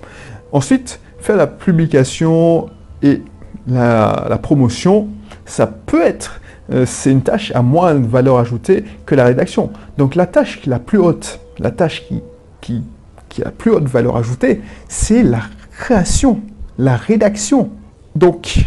Ensuite, 0.53 1.01
faire 1.19 1.37
la 1.37 1.47
publication 1.47 2.69
et 3.03 3.23
la, 3.67 4.39
promotion, 4.43 5.09
ça 5.47 5.67
peut 5.67 6.03
être, 6.03 6.41
euh, 6.73 6.85
c'est 6.87 7.11
une 7.11 7.23
tâche 7.23 7.51
à 7.55 7.63
moins 7.63 7.95
de 7.95 8.07
valeur 8.07 8.39
ajoutée 8.39 8.85
que 9.07 9.15
la 9.15 9.25
rédaction. 9.25 9.71
Donc 9.97 10.15
la 10.15 10.27
tâche 10.27 10.61
la 10.67 10.79
plus 10.79 10.99
haute, 10.99 11.41
la 11.59 11.71
tâche 11.71 12.07
qui, 12.07 12.23
qui, 12.61 12.83
qui 13.29 13.43
a 13.43 13.47
la 13.47 13.51
plus 13.51 13.71
haute 13.71 13.85
valeur 13.85 14.17
ajoutée, 14.17 14.61
c'est 14.89 15.23
la 15.23 15.41
création, 15.71 16.41
la 16.79 16.97
rédaction. 16.97 17.71
Donc, 18.15 18.67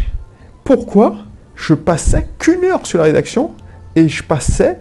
pourquoi 0.64 1.16
je 1.54 1.74
passais 1.74 2.28
qu'une 2.38 2.64
heure 2.64 2.86
sur 2.86 2.98
la 2.98 3.04
rédaction 3.04 3.52
et 3.96 4.08
je 4.08 4.22
passais 4.22 4.78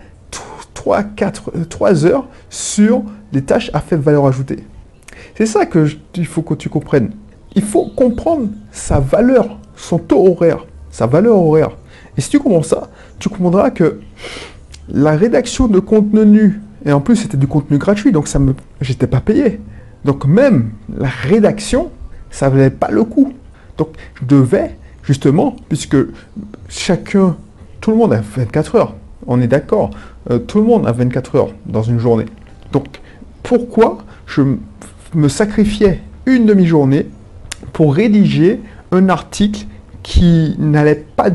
3, 0.88 1.04
4, 1.04 1.52
3 1.68 2.06
heures 2.06 2.28
sur 2.50 3.04
les 3.34 3.42
tâches 3.42 3.70
à 3.74 3.82
faible 3.82 4.04
valeur 4.04 4.26
ajoutée. 4.26 4.64
C'est 5.36 5.46
ça 5.46 5.66
que 5.66 5.86
il 6.16 6.26
faut 6.26 6.44
que 6.44 6.54
tu 6.54 6.70
comprennes. 6.70 7.12
Il 7.56 7.62
faut 7.62 7.88
comprendre 7.88 8.48
sa 8.72 9.02
valeur, 9.02 9.58
son 9.76 9.98
taux 9.98 10.26
horaire, 10.26 10.66
sa 10.90 11.06
valeur 11.06 11.36
horaire. 11.36 11.72
Et 12.18 12.22
si 12.22 12.30
tu 12.30 12.40
comprends 12.40 12.64
ça, 12.64 12.90
tu 13.20 13.28
comprendras 13.28 13.72
que 13.72 14.00
la 14.88 15.18
rédaction 15.18 15.68
de 15.68 15.80
contenu, 15.80 16.62
et 16.86 16.94
en 16.94 17.02
plus 17.02 17.18
c'était 17.18 17.36
du 17.36 17.48
contenu 17.48 17.78
gratuit, 17.78 18.14
donc 18.14 18.30
ça 18.30 18.40
me, 18.40 18.56
j'étais 18.80 19.08
pas 19.08 19.20
payé. 19.20 19.60
Donc 20.06 20.26
même 20.26 20.72
la 20.98 21.10
rédaction, 21.10 21.92
ça 22.32 22.48
valait 22.48 22.70
pas 22.70 22.92
le 22.92 23.04
coup. 23.04 23.34
Donc 23.78 23.90
je 24.22 24.26
devais 24.26 24.78
justement, 25.04 25.54
puisque 25.68 25.98
chacun, 26.70 27.36
tout 27.82 27.92
le 27.92 27.98
monde 27.98 28.14
a 28.14 28.22
24 28.22 28.76
heures, 28.76 28.96
on 29.26 29.42
est 29.42 29.48
d'accord, 29.48 29.92
euh, 30.30 30.40
tout 30.40 30.60
le 30.60 30.66
monde 30.66 30.88
a 30.88 30.92
24 30.92 31.36
heures 31.36 31.50
dans 31.66 31.84
une 31.84 32.00
journée. 32.00 32.26
Donc 32.72 33.00
pourquoi 33.44 34.00
je 34.26 34.42
me 35.14 35.28
sacrifiais 35.30 36.02
une 36.26 36.46
demi-journée 36.46 37.08
pour 37.74 37.96
rédiger 37.96 38.60
un 38.92 39.10
article 39.10 39.66
qui 40.04 40.56
n'allait 40.58 41.06
pas, 41.16 41.30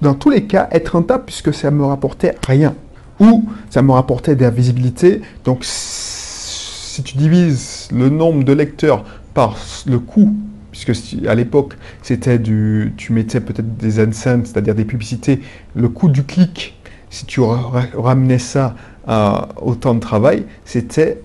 dans 0.00 0.14
tous 0.14 0.30
les 0.30 0.44
cas, 0.44 0.68
être 0.72 0.90
rentable 0.90 1.24
puisque 1.26 1.52
ça 1.54 1.70
me 1.70 1.84
rapportait 1.84 2.34
rien. 2.46 2.74
Ou 3.20 3.44
ça 3.70 3.82
me 3.82 3.92
rapportait 3.92 4.34
de 4.34 4.42
la 4.42 4.50
visibilité. 4.50 5.20
Donc, 5.44 5.64
si 5.64 7.02
tu 7.02 7.16
divises 7.16 7.88
le 7.92 8.08
nombre 8.08 8.44
de 8.44 8.52
lecteurs 8.52 9.04
par 9.34 9.56
le 9.86 9.98
coût, 9.98 10.34
puisque 10.72 10.92
à 11.26 11.34
l'époque, 11.34 11.74
c'était 12.02 12.38
du, 12.38 12.94
tu 12.96 13.12
mettais 13.12 13.40
peut-être 13.40 13.76
des 13.76 14.00
AdSense, 14.00 14.48
c'est-à-dire 14.48 14.74
des 14.74 14.84
publicités, 14.84 15.40
le 15.76 15.88
coût 15.88 16.08
du 16.08 16.24
clic, 16.24 16.74
si 17.12 17.26
tu 17.26 17.40
ramenais 17.42 18.38
ça 18.38 18.74
à 19.06 19.48
autant 19.60 19.94
de 19.94 20.00
travail, 20.00 20.46
c'était 20.64 21.20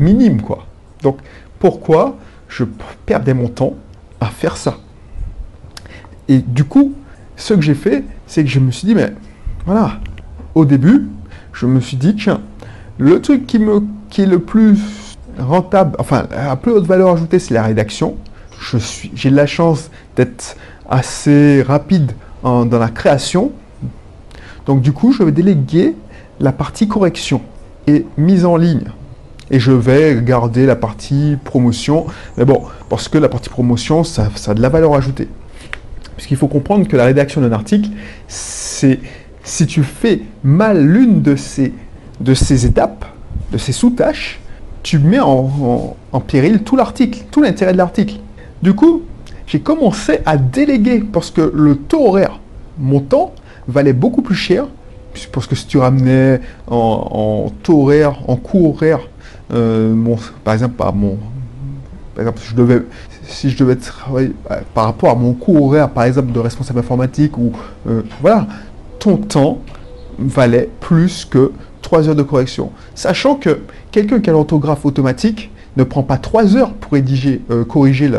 minime, 0.00 0.42
quoi. 0.42 0.66
Donc, 1.02 1.18
pourquoi 1.60 2.16
je 2.48 2.64
perdais 3.06 3.32
mon 3.32 3.48
temps 3.48 3.74
à 4.20 4.26
faire 4.26 4.56
ça? 4.56 4.78
Et 6.28 6.38
du 6.38 6.64
coup, 6.64 6.94
ce 7.36 7.54
que 7.54 7.60
j'ai 7.60 7.74
fait, 7.74 8.04
c'est 8.26 8.42
que 8.42 8.50
je 8.50 8.58
me 8.58 8.72
suis 8.72 8.86
dit, 8.86 8.96
mais 8.96 9.12
voilà, 9.64 10.00
au 10.56 10.64
début, 10.64 11.08
je 11.52 11.66
me 11.66 11.78
suis 11.80 11.96
dit, 11.96 12.16
tiens, 12.16 12.40
le 12.98 13.22
truc 13.22 13.46
qui, 13.46 13.60
me, 13.60 13.80
qui 14.10 14.22
est 14.22 14.26
le 14.26 14.40
plus 14.40 14.76
rentable, 15.38 15.94
enfin, 16.00 16.26
à 16.36 16.56
plus 16.56 16.72
haute 16.72 16.86
valeur 16.86 17.10
ajoutée, 17.10 17.38
c'est 17.38 17.54
la 17.54 17.62
rédaction. 17.62 18.16
J'ai 19.14 19.30
la 19.30 19.46
chance 19.46 19.88
d'être 20.16 20.56
assez 20.90 21.62
rapide 21.62 22.12
dans 22.42 22.66
la 22.66 22.88
création. 22.88 23.52
Donc, 24.66 24.80
du 24.80 24.92
coup, 24.92 25.12
je 25.12 25.22
vais 25.22 25.32
déléguer 25.32 25.94
la 26.40 26.52
partie 26.52 26.88
correction 26.88 27.40
et 27.86 28.06
mise 28.16 28.44
en 28.44 28.56
ligne. 28.56 28.84
Et 29.50 29.60
je 29.60 29.72
vais 29.72 30.20
garder 30.22 30.66
la 30.66 30.76
partie 30.76 31.36
promotion. 31.44 32.06
Mais 32.36 32.44
bon, 32.44 32.62
parce 32.88 33.08
que 33.08 33.18
la 33.18 33.28
partie 33.28 33.48
promotion, 33.48 34.04
ça, 34.04 34.28
ça 34.34 34.52
a 34.52 34.54
de 34.54 34.62
la 34.62 34.68
valeur 34.68 34.94
ajoutée. 34.94 35.28
Puisqu'il 36.16 36.36
faut 36.36 36.48
comprendre 36.48 36.86
que 36.86 36.96
la 36.96 37.04
rédaction 37.04 37.40
d'un 37.40 37.52
article, 37.52 37.90
c'est 38.28 39.00
si 39.44 39.66
tu 39.66 39.82
fais 39.82 40.22
mal 40.44 40.84
l'une 40.84 41.22
de 41.22 41.36
ces, 41.36 41.72
de 42.20 42.34
ces 42.34 42.66
étapes, 42.66 43.04
de 43.50 43.58
ces 43.58 43.72
sous-tâches, 43.72 44.40
tu 44.82 44.98
mets 44.98 45.20
en, 45.20 45.96
péril 46.26 46.62
tout 46.62 46.76
l'article, 46.76 47.24
tout 47.30 47.42
l'intérêt 47.42 47.72
de 47.72 47.78
l'article. 47.78 48.16
Du 48.62 48.74
coup, 48.74 49.02
j'ai 49.46 49.60
commencé 49.60 50.20
à 50.26 50.36
déléguer 50.36 51.00
parce 51.00 51.30
que 51.30 51.52
le 51.54 51.76
taux 51.76 52.06
horaire 52.06 52.40
montant 52.78 53.34
valait 53.68 53.92
beaucoup 53.92 54.22
plus 54.22 54.34
cher. 54.34 54.66
Parce 55.32 55.46
que 55.46 55.54
si 55.54 55.66
tu 55.66 55.78
ramenais 55.78 56.40
en, 56.68 57.52
taux 57.62 57.82
horaire, 57.82 58.18
en 58.28 58.36
coût 58.36 58.68
horaire, 58.68 59.00
euh, 59.52 59.94
par 60.44 60.54
exemple, 60.54 60.74
par 60.76 60.94
mon, 60.94 61.18
par 62.14 62.22
exemple, 62.22 62.40
si 63.24 63.50
je 63.50 63.56
devais 63.56 63.76
travailler 63.76 64.32
euh, 64.50 64.60
par 64.74 64.84
rapport 64.86 65.10
à 65.10 65.14
mon 65.14 65.34
cours 65.34 65.62
horaire, 65.64 65.90
par 65.90 66.04
exemple, 66.04 66.32
de 66.32 66.38
responsable 66.38 66.78
informatique, 66.78 67.36
ou 67.36 67.52
euh, 67.88 68.02
voilà, 68.22 68.46
ton 68.98 69.18
temps 69.18 69.58
valait 70.18 70.70
plus 70.80 71.26
que 71.26 71.52
3 71.82 72.08
heures 72.08 72.14
de 72.14 72.22
correction. 72.22 72.70
Sachant 72.94 73.34
que 73.34 73.60
quelqu'un 73.90 74.20
qui 74.20 74.30
a 74.30 74.32
l'orthographe 74.32 74.86
automatique 74.86 75.50
ne 75.76 75.84
prend 75.84 76.02
pas 76.02 76.16
3 76.16 76.56
heures 76.56 76.72
pour 76.72 76.92
rédiger, 76.92 77.42
corriger 77.68 78.10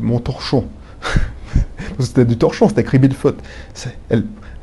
mon 0.00 0.18
torchon. 0.18 0.64
c'était 1.98 2.24
du 2.24 2.36
torchon, 2.36 2.68
c'était 2.68 2.82
écrit 2.82 2.98
de 2.98 3.12
faute. 3.12 3.38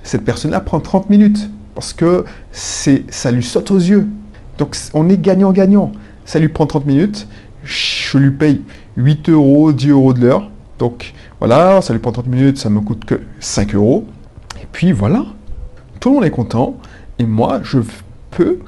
Cette 0.04 0.24
personne-là 0.24 0.60
prend 0.60 0.80
30 0.80 1.10
minutes 1.10 1.50
parce 1.76 1.94
que 1.94 2.26
ça 2.52 3.32
lui 3.32 3.44
saute 3.44 3.72
aux 3.72 3.78
yeux. 3.78 4.08
Donc 4.58 4.76
on 4.94 5.10
est 5.10 5.18
gagnant-gagnant. 5.18 5.92
Ça 6.26 6.40
lui 6.40 6.50
prend 6.50 6.68
30 6.68 6.86
minutes, 6.86 7.28
je 7.64 8.18
lui 8.18 8.32
paye 8.32 8.62
8 8.98 9.30
euros, 9.30 9.72
10 9.72 9.90
euros 9.90 10.14
de 10.14 10.22
l'heure. 10.22 10.52
Donc 10.78 11.14
voilà, 11.40 11.82
ça 11.82 11.94
lui 11.94 12.00
prend 12.00 12.12
30 12.12 12.28
minutes, 12.28 12.58
ça 12.58 12.70
me 12.70 12.80
coûte 12.82 13.06
que 13.06 13.20
5 13.40 13.76
euros. 13.76 14.06
Et 14.62 14.68
puis 14.72 14.92
voilà, 14.92 15.26
tout 16.00 16.10
le 16.10 16.16
monde 16.16 16.26
est 16.26 16.32
content. 16.32 16.78
Et 17.18 17.26
moi, 17.26 17.62
je 17.64 17.80
peux, 18.32 18.60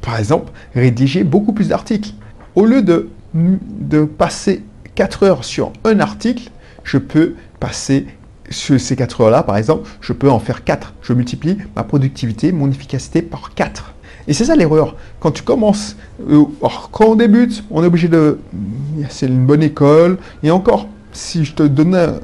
par 0.00 0.18
exemple, 0.18 0.52
rédiger 0.74 1.24
beaucoup 1.24 1.52
plus 1.52 1.68
d'articles. 1.68 2.12
Au 2.54 2.64
lieu 2.64 2.82
de, 2.82 3.08
de 3.34 4.04
passer 4.04 4.64
4 4.94 5.22
heures 5.24 5.44
sur 5.44 5.72
un 5.84 6.00
article, 6.00 6.50
je 6.84 6.98
peux 6.98 7.34
passer 7.58 8.06
sur 8.50 8.80
ces 8.80 8.96
4 8.96 9.20
heures-là, 9.22 9.42
par 9.42 9.56
exemple, 9.56 9.88
je 10.00 10.12
peux 10.12 10.30
en 10.30 10.40
faire 10.40 10.64
4. 10.64 10.94
Je 11.02 11.12
multiplie 11.12 11.58
ma 11.76 11.84
productivité, 11.84 12.52
mon 12.52 12.68
efficacité 12.70 13.22
par 13.22 13.54
4. 13.54 13.94
Et 14.28 14.32
c'est 14.32 14.44
ça 14.44 14.56
l'erreur. 14.56 14.96
Quand 15.18 15.30
tu 15.30 15.42
commences, 15.42 15.96
euh, 16.28 16.44
quand 16.92 17.06
on 17.06 17.14
débute, 17.14 17.64
on 17.70 17.82
est 17.82 17.86
obligé 17.86 18.08
de... 18.08 18.38
C'est 19.08 19.26
une 19.26 19.46
bonne 19.46 19.62
école. 19.62 20.18
Et 20.42 20.50
encore, 20.50 20.88
si 21.12 21.44
je 21.44 21.54
te 21.54 21.62
donne 21.62 21.94
un, 21.94 22.14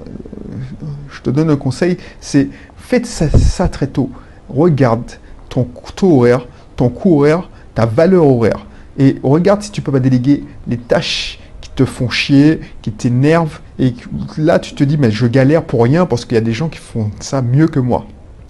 je 1.10 1.22
te 1.22 1.30
donne 1.30 1.50
un 1.50 1.56
conseil, 1.56 1.96
c'est 2.20 2.48
faites 2.76 3.06
ça, 3.06 3.68
très 3.68 3.86
tôt. 3.86 4.10
Regarde 4.48 5.10
ton 5.48 5.66
taux 5.94 6.18
horaire, 6.18 6.46
ton 6.76 6.88
coût 6.88 7.18
horaire, 7.18 7.48
ta 7.74 7.86
valeur 7.86 8.26
horaire. 8.26 8.66
Et 8.98 9.16
regarde 9.22 9.62
si 9.62 9.70
tu 9.70 9.82
peux 9.82 9.92
pas 9.92 10.00
déléguer 10.00 10.44
les 10.66 10.76
tâches 10.76 11.38
te 11.76 11.84
font 11.84 12.08
chier, 12.08 12.60
qui 12.82 12.90
t'énervent. 12.90 13.60
Et 13.78 13.94
là, 14.38 14.58
tu 14.58 14.74
te 14.74 14.82
dis, 14.82 14.96
mais 14.96 15.12
je 15.12 15.26
galère 15.26 15.62
pour 15.62 15.84
rien 15.84 16.06
parce 16.06 16.24
qu'il 16.24 16.34
y 16.34 16.38
a 16.38 16.42
des 16.42 16.52
gens 16.52 16.68
qui 16.68 16.78
font 16.78 17.10
ça 17.20 17.42
mieux 17.42 17.68
que 17.68 17.78
moi. 17.78 18.06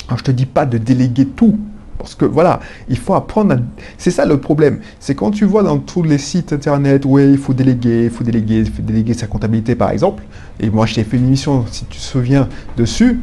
Alors, 0.09 0.19
je 0.19 0.25
te 0.25 0.31
dis 0.31 0.47
pas 0.47 0.65
de 0.65 0.79
déléguer 0.79 1.27
tout. 1.27 1.59
Parce 1.99 2.15
que 2.15 2.25
voilà, 2.25 2.61
il 2.89 2.99
faut 2.99 3.15
apprendre 3.15 3.55
à... 3.55 3.59
C'est 3.99 4.11
ça 4.11 4.25
le 4.25 4.39
problème. 4.39 4.81
C'est 5.01 5.15
quand 5.15 5.33
tu 5.33 5.45
vois 5.45 5.63
dans 5.63 5.79
tous 5.79 6.03
les 6.03 6.19
sites 6.19 6.53
internet, 6.53 7.03
oui, 7.05 7.33
il 7.33 7.39
faut 7.39 7.53
déléguer, 7.53 8.05
il 8.05 8.11
faut 8.11 8.23
déléguer, 8.23 8.59
il 8.61 8.71
faut 8.71 8.83
déléguer 8.83 9.15
sa 9.15 9.27
comptabilité 9.27 9.75
par 9.75 9.91
exemple. 9.91 10.23
Et 10.61 10.71
moi, 10.71 10.87
je 10.87 10.95
t'ai 10.95 11.05
fait 11.05 11.17
une 11.17 11.27
émission, 11.27 11.65
si 11.71 11.85
tu 11.87 11.99
te 11.99 12.03
souviens, 12.03 12.49
dessus. 12.77 13.21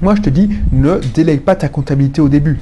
Moi, 0.00 0.14
je 0.14 0.22
te 0.22 0.30
dis, 0.30 0.50
ne 0.72 0.98
délègue 1.14 1.40
pas 1.40 1.56
ta 1.56 1.68
comptabilité 1.68 2.20
au 2.20 2.28
début. 2.28 2.60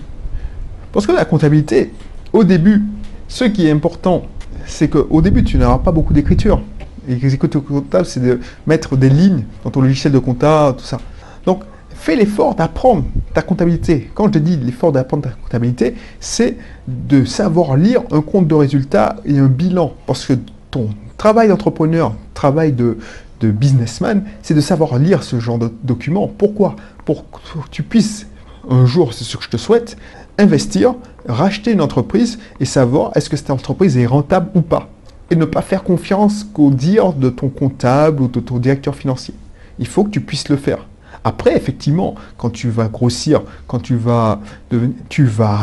Parce 0.92 1.06
que 1.06 1.12
la 1.12 1.24
comptabilité, 1.24 1.92
au 2.32 2.44
début, 2.44 2.82
ce 3.26 3.44
qui 3.44 3.66
est 3.66 3.70
important, 3.70 4.24
c'est 4.68 4.88
qu'au 4.88 5.20
début, 5.22 5.42
tu 5.42 5.58
n'auras 5.58 5.78
pas 5.78 5.92
beaucoup 5.92 6.12
d'écriture. 6.12 6.60
Et 7.08 7.14
l'exécuteur 7.14 7.64
comptable, 7.64 8.06
c'est 8.06 8.20
de 8.20 8.38
mettre 8.66 8.96
des 8.96 9.08
lignes 9.08 9.44
dans 9.64 9.70
ton 9.70 9.80
logiciel 9.80 10.12
de 10.12 10.18
compta, 10.18 10.74
tout 10.76 10.84
ça. 10.84 10.98
Donc, 11.46 11.62
fais 11.90 12.14
l'effort 12.14 12.54
d'apprendre 12.54 13.04
ta 13.34 13.42
comptabilité. 13.42 14.10
Quand 14.14 14.26
je 14.26 14.32
te 14.32 14.38
dis 14.38 14.56
l'effort 14.56 14.92
d'apprendre 14.92 15.24
ta 15.24 15.30
comptabilité, 15.30 15.94
c'est 16.20 16.56
de 16.86 17.24
savoir 17.24 17.76
lire 17.76 18.02
un 18.12 18.20
compte 18.20 18.46
de 18.46 18.54
résultat 18.54 19.16
et 19.24 19.38
un 19.38 19.46
bilan. 19.46 19.94
Parce 20.06 20.26
que 20.26 20.34
ton 20.70 20.90
travail 21.16 21.48
d'entrepreneur, 21.48 22.14
travail 22.34 22.72
de, 22.72 22.98
businessman, 23.40 24.24
c'est 24.42 24.54
de 24.54 24.60
savoir 24.60 24.98
lire 24.98 25.22
ce 25.22 25.40
genre 25.40 25.58
de 25.58 25.72
documents. 25.84 26.28
Pourquoi? 26.28 26.76
Pour 27.04 27.30
que 27.30 27.38
tu 27.70 27.82
puisses, 27.82 28.26
un 28.68 28.84
jour, 28.84 29.14
c'est 29.14 29.24
ce 29.24 29.36
que 29.36 29.44
je 29.44 29.48
te 29.48 29.56
souhaite, 29.56 29.96
investir, 30.38 30.94
racheter 31.28 31.72
une 31.72 31.80
entreprise 31.80 32.38
et 32.60 32.64
savoir 32.64 33.12
est-ce 33.14 33.28
que 33.28 33.36
cette 33.36 33.50
entreprise 33.50 33.96
est 33.96 34.06
rentable 34.06 34.50
ou 34.54 34.62
pas. 34.62 34.88
Et 35.30 35.36
ne 35.36 35.44
pas 35.44 35.62
faire 35.62 35.82
confiance 35.82 36.44
qu'au 36.44 36.70
dire 36.70 37.12
de 37.12 37.28
ton 37.28 37.48
comptable 37.48 38.22
ou 38.22 38.28
de 38.28 38.40
ton 38.40 38.58
directeur 38.58 38.94
financier. 38.94 39.34
Il 39.78 39.86
faut 39.86 40.04
que 40.04 40.10
tu 40.10 40.20
puisses 40.20 40.48
le 40.48 40.56
faire. 40.56 40.86
Après, 41.24 41.56
effectivement, 41.56 42.14
quand 42.38 42.50
tu 42.50 42.70
vas 42.70 42.88
grossir, 42.88 43.42
quand 43.66 43.80
tu 43.80 43.96
vas, 43.96 44.40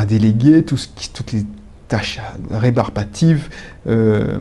déléguer 0.07 0.63
toutes 0.63 1.31
les 1.31 1.45
tâches 1.87 2.19
rébarbatives 2.51 3.49
euh, 3.87 4.37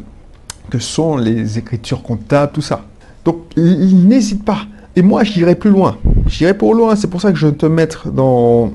que 0.70 0.78
sont 0.78 1.16
les 1.16 1.58
écritures 1.58 2.02
comptables, 2.02 2.52
tout 2.52 2.62
ça. 2.62 2.84
Donc, 3.24 3.38
n'hésite 3.56 4.44
pas. 4.44 4.66
Et 4.96 5.02
moi, 5.02 5.24
j'irai 5.24 5.54
plus 5.54 5.70
loin. 5.70 5.96
J'irai 6.26 6.54
pour 6.54 6.74
loin. 6.74 6.94
C'est 6.96 7.08
pour 7.08 7.20
ça 7.20 7.32
que 7.32 7.38
je 7.38 7.46
vais 7.46 7.54
te 7.54 7.66
mettre 7.66 8.10
dans, 8.10 8.72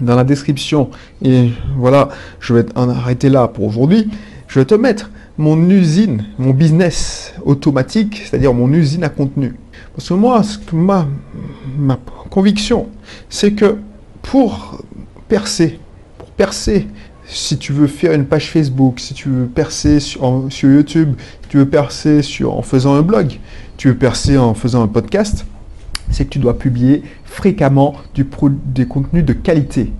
dans 0.00 0.16
la 0.16 0.24
description. 0.24 0.90
Et 1.22 1.50
voilà, 1.76 2.08
je 2.40 2.54
vais 2.54 2.66
en 2.74 2.88
arrêter 2.88 3.28
là 3.28 3.48
pour 3.48 3.64
aujourd'hui. 3.64 4.10
Je 4.46 4.60
vais 4.60 4.64
te 4.64 4.74
mettre 4.74 5.10
mon 5.36 5.70
usine, 5.70 6.24
mon 6.38 6.50
business 6.50 7.34
automatique, 7.44 8.22
c'est-à-dire 8.24 8.52
mon 8.52 8.72
usine 8.72 9.04
à 9.04 9.08
contenu. 9.08 9.54
Parce 9.94 10.08
que 10.08 10.14
moi, 10.14 10.42
ce 10.42 10.58
ma, 10.74 11.06
ma 11.78 11.98
conviction, 12.30 12.88
c'est 13.28 13.52
que 13.52 13.76
pour 14.22 14.82
percer, 15.28 15.78
pour 16.18 16.28
percer, 16.30 16.86
si 17.28 17.58
tu 17.58 17.72
veux 17.72 17.86
faire 17.86 18.12
une 18.12 18.24
page 18.24 18.50
Facebook, 18.50 19.00
si 19.00 19.14
tu 19.14 19.28
veux 19.28 19.46
percer 19.46 20.00
sur, 20.00 20.44
YouTube, 20.62 21.14
si 21.42 21.48
tu 21.48 21.58
veux 21.58 21.68
percer 21.68 22.22
en 22.44 22.62
faisant 22.62 22.94
un 22.94 23.02
blog, 23.02 23.38
tu 23.76 23.88
veux 23.88 23.96
percer 23.96 24.38
en 24.38 24.54
faisant 24.54 24.82
un 24.82 24.88
podcast, 24.88 25.44
c'est 26.10 26.24
que 26.24 26.30
tu 26.30 26.38
dois 26.38 26.58
publier 26.58 27.02
fréquemment 27.28 27.94
du 28.14 28.26
des 28.66 28.86
contenus 28.86 29.24
de 29.24 29.32
qualité. 29.32 29.92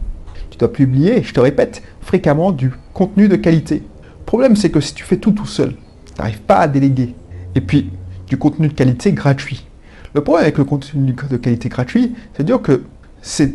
tu 0.51 0.59
dois 0.59 0.73
publier, 0.73 1.23
je 1.23 1.33
te 1.33 1.41
répète, 1.41 1.83
fréquemment 2.01 2.53
du 2.53 2.73
contenu 2.95 3.29
de 3.29 3.37
qualité. 3.37 3.83
Le 4.03 4.25
problème, 4.25 4.57
c'est 4.57 4.71
que 4.71 4.81
si 4.81 4.95
tu 4.95 5.05
fais 5.05 5.19
tout 5.19 5.33
tout 5.33 5.47
seul, 5.47 5.75
tu 6.07 6.21
n'arrives 6.21 6.41
pas 6.41 6.57
à 6.57 6.69
déléguer. 6.69 7.15
Et 7.55 7.61
puis, 7.61 7.91
du 8.27 8.37
contenu 8.37 8.69
de 8.69 8.73
qualité 8.73 9.13
gratuit. 9.13 9.67
Le 10.15 10.23
problème 10.23 10.45
avec 10.45 10.59
le 10.59 10.65
contenu 10.65 11.13
de 11.13 11.37
qualité 11.37 11.69
gratuit, 11.69 12.15
c'est 12.35 12.45
dire 12.45 12.61
que 12.61 12.83
c'est 13.23 13.55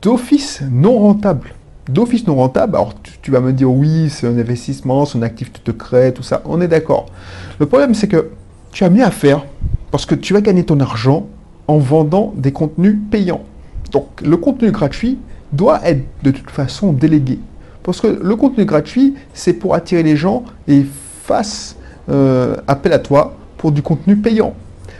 d'office 0.00 0.62
non 0.70 0.98
rentable. 0.98 1.54
D'office 1.88 2.26
non 2.26 2.36
rentable, 2.36 2.76
alors 2.76 2.94
tu, 3.22 3.30
vas 3.30 3.40
me 3.40 3.52
dire 3.52 3.70
oui, 3.70 4.08
c'est 4.08 4.26
un 4.26 4.38
investissement, 4.38 5.04
c'est 5.04 5.18
un 5.18 5.22
actif 5.22 5.52
tu 5.52 5.60
te 5.60 5.70
crées, 5.70 6.12
tout 6.14 6.22
ça, 6.22 6.42
on 6.44 6.60
est 6.60 6.68
d'accord. 6.68 7.06
Le 7.58 7.66
problème, 7.66 7.94
c'est 7.94 8.08
que 8.08 8.30
tu 8.70 8.84
as 8.84 8.90
mieux 8.90 9.04
à 9.04 9.10
faire 9.10 9.44
parce 9.90 10.06
que 10.06 10.14
tu 10.14 10.32
vas 10.32 10.40
gagner 10.40 10.64
ton 10.64 10.80
argent 10.80 11.26
en 11.68 11.78
vendant 11.78 12.32
des 12.36 12.52
contenus 12.52 12.96
payants. 13.10 13.42
Donc 13.92 14.06
le 14.22 14.36
contenu 14.36 14.70
gratuit 14.70 15.18
doit 15.52 15.80
être 15.86 16.04
de 16.22 16.30
toute 16.30 16.50
façon 16.50 16.92
délégué. 16.92 17.38
Parce 17.82 18.00
que 18.00 18.06
le 18.06 18.36
contenu 18.36 18.64
gratuit, 18.64 19.14
c'est 19.34 19.54
pour 19.54 19.74
attirer 19.74 20.02
les 20.02 20.16
gens 20.16 20.44
et 20.68 20.84
fassent 21.24 21.76
euh, 22.08 22.56
appel 22.66 22.92
à 22.92 22.98
toi 22.98 23.36
pour 23.58 23.72
du 23.72 23.82
contenu 23.82 24.16
payant. 24.16 24.54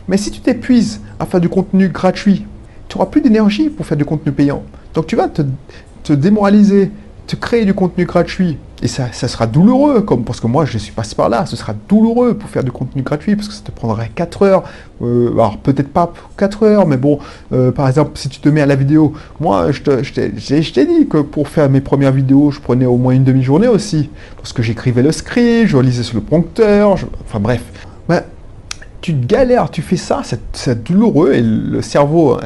Mais 0.09 0.17
si 0.17 0.31
tu 0.31 0.41
t'épuises 0.41 1.01
à 1.19 1.27
faire 1.27 1.41
du 1.41 1.49
contenu 1.49 1.89
gratuit, 1.89 2.45
tu 2.89 2.99
n'auras 2.99 3.11
plus 3.11 3.21
d'énergie 3.21 3.71
pour 3.71 3.87
faire 3.87 3.97
du 3.97 4.05
contenu 4.05 4.33
payant. 4.33 4.63
Donc 4.95 5.07
tu 5.07 5.17
vas 5.17 5.29
te, 5.29 5.43
te 6.03 6.13
démoraliser, 6.13 6.91
créer 7.37 7.65
du 7.65 7.75
contenu 7.75 8.05
gratuit 8.05 8.59
et 8.83 8.89
ça, 8.89 9.13
ça, 9.13 9.29
sera 9.29 9.47
douloureux, 9.47 10.01
comme 10.01 10.25
parce 10.25 10.41
que 10.41 10.49
moi 10.49 10.65
je 10.65 10.77
suis 10.77 10.91
passé 10.91 11.15
par 11.15 11.29
là, 11.29 11.47
ce 11.47 11.55
sera 11.55 11.73
douloureux 11.89 12.35
pour 12.35 12.51
faire 12.51 12.65
du 12.65 12.73
contenu 12.73 13.03
gratuit, 13.03 13.37
parce 13.37 13.47
que 13.47 13.55
ça 13.55 13.63
te 13.63 13.71
prendrait 13.71 14.11
4 14.13 14.43
heures. 14.43 14.65
Euh, 15.03 15.31
alors 15.35 15.59
peut-être 15.59 15.89
pas 15.89 16.13
4 16.37 16.65
heures, 16.65 16.87
mais 16.89 16.97
bon, 16.97 17.21
euh, 17.53 17.71
par 17.71 17.87
exemple, 17.87 18.13
si 18.15 18.29
tu 18.29 18.41
te 18.41 18.49
mets 18.49 18.61
à 18.61 18.67
la 18.67 18.75
vidéo, 18.75 19.13
moi 19.39 19.71
je 19.71 19.81
t'ai 19.81 20.87
dit 20.87 21.07
que 21.07 21.19
pour 21.19 21.47
faire 21.47 21.71
mes 21.71 21.81
premières 21.81 22.11
vidéos, 22.11 22.51
je 22.51 22.59
prenais 22.59 22.87
au 22.87 22.97
moins 22.97 23.13
une 23.13 23.25
demi-journée 23.25 23.69
aussi, 23.69 24.11
parce 24.37 24.53
que 24.53 24.65
j'écrivais 24.65 25.03
le 25.03 25.13
script, 25.13 25.69
je 25.69 25.79
lisais 25.79 26.03
sur 26.03 26.17
le 26.17 26.23
prompteur, 26.23 26.97
enfin 27.25 27.39
bref. 27.39 27.63
tu 29.01 29.13
galères, 29.13 29.71
tu 29.71 29.83
fais 29.83 29.97
ça, 29.97 30.23
c'est 30.53 30.83
douloureux, 30.83 31.35
et 31.35 31.41
le 31.41 31.83
cerveau 31.83 32.39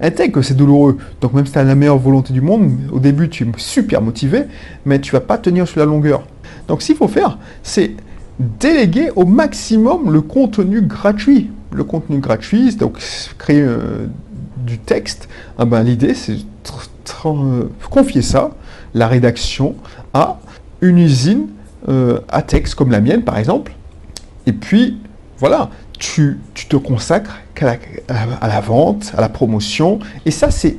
intègre 0.00 0.34
que 0.34 0.42
c'est 0.42 0.54
douloureux. 0.54 0.98
Donc 1.20 1.32
même 1.32 1.46
si 1.46 1.52
tu 1.52 1.58
as 1.58 1.64
la 1.64 1.74
meilleure 1.74 1.98
volonté 1.98 2.32
du 2.32 2.40
monde, 2.40 2.70
au 2.92 2.98
début 2.98 3.28
tu 3.28 3.44
es 3.44 3.46
super 3.56 4.02
motivé, 4.02 4.44
mais 4.84 5.00
tu 5.00 5.12
vas 5.12 5.20
pas 5.20 5.38
tenir 5.38 5.66
sur 5.68 5.80
la 5.80 5.86
longueur. 5.86 6.22
Donc 6.68 6.82
ce 6.82 6.86
qu'il 6.86 6.96
faut 6.96 7.08
faire, 7.08 7.38
c'est 7.62 7.92
déléguer 8.38 9.10
au 9.16 9.26
maximum 9.26 10.12
le 10.12 10.20
contenu 10.20 10.82
gratuit. 10.82 11.50
Le 11.72 11.84
contenu 11.84 12.18
gratuit, 12.18 12.74
donc 12.74 12.98
créer 13.38 13.62
euh, 13.62 14.06
du 14.66 14.78
texte, 14.78 15.28
ah 15.58 15.64
ben, 15.64 15.82
l'idée 15.82 16.14
c'est 16.14 16.36
euh, 17.26 17.64
confier 17.90 18.22
ça, 18.22 18.50
la 18.94 19.08
rédaction, 19.08 19.74
à 20.14 20.40
une 20.80 20.98
usine 20.98 21.46
euh, 21.88 22.20
à 22.28 22.42
texte 22.42 22.74
comme 22.74 22.90
la 22.90 23.00
mienne 23.00 23.22
par 23.22 23.38
exemple. 23.38 23.72
Et 24.46 24.52
puis 24.52 24.98
voilà, 25.38 25.70
tu, 26.00 26.40
te 26.68 26.76
consacres 26.76 27.40
à 27.60 28.48
la, 28.48 28.60
vente, 28.60 29.12
à 29.16 29.20
la 29.20 29.28
promotion. 29.28 30.00
Et 30.26 30.30
ça, 30.32 30.50
c'est 30.50 30.78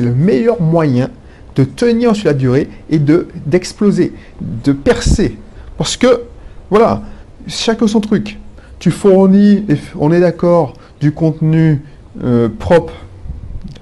le 0.00 0.12
meilleur 0.12 0.60
moyen 0.60 1.10
de 1.54 1.64
tenir 1.64 2.16
sur 2.16 2.26
la 2.26 2.34
durée 2.34 2.68
et 2.90 2.98
d'exploser, 2.98 4.12
de 4.40 4.72
percer. 4.72 5.36
Parce 5.76 5.96
que, 5.96 6.22
voilà, 6.70 7.02
chacun 7.46 7.86
son 7.86 8.00
truc. 8.00 8.38
Tu 8.78 8.90
fournis, 8.90 9.64
on 9.98 10.10
est 10.10 10.20
d'accord, 10.20 10.74
du 11.00 11.12
contenu 11.12 11.82
euh, 12.24 12.48
propre, 12.48 12.94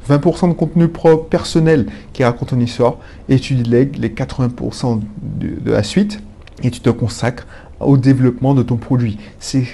20% 0.08 0.48
de 0.48 0.54
contenu 0.54 0.88
propre, 0.88 1.28
personnel, 1.28 1.86
qui 2.12 2.24
raconte 2.24 2.48
ton 2.48 2.60
histoire, 2.60 2.96
et 3.28 3.38
tu 3.38 3.54
délègues 3.54 3.96
les 3.96 4.10
80% 4.10 5.00
de 5.22 5.70
la 5.70 5.82
suite, 5.84 6.20
et 6.62 6.70
tu 6.70 6.80
te 6.80 6.90
consacres 6.90 7.46
au 7.80 7.96
développement 7.96 8.54
de 8.54 8.62
ton 8.62 8.76
produit. 8.76 9.18
C'est 9.38 9.64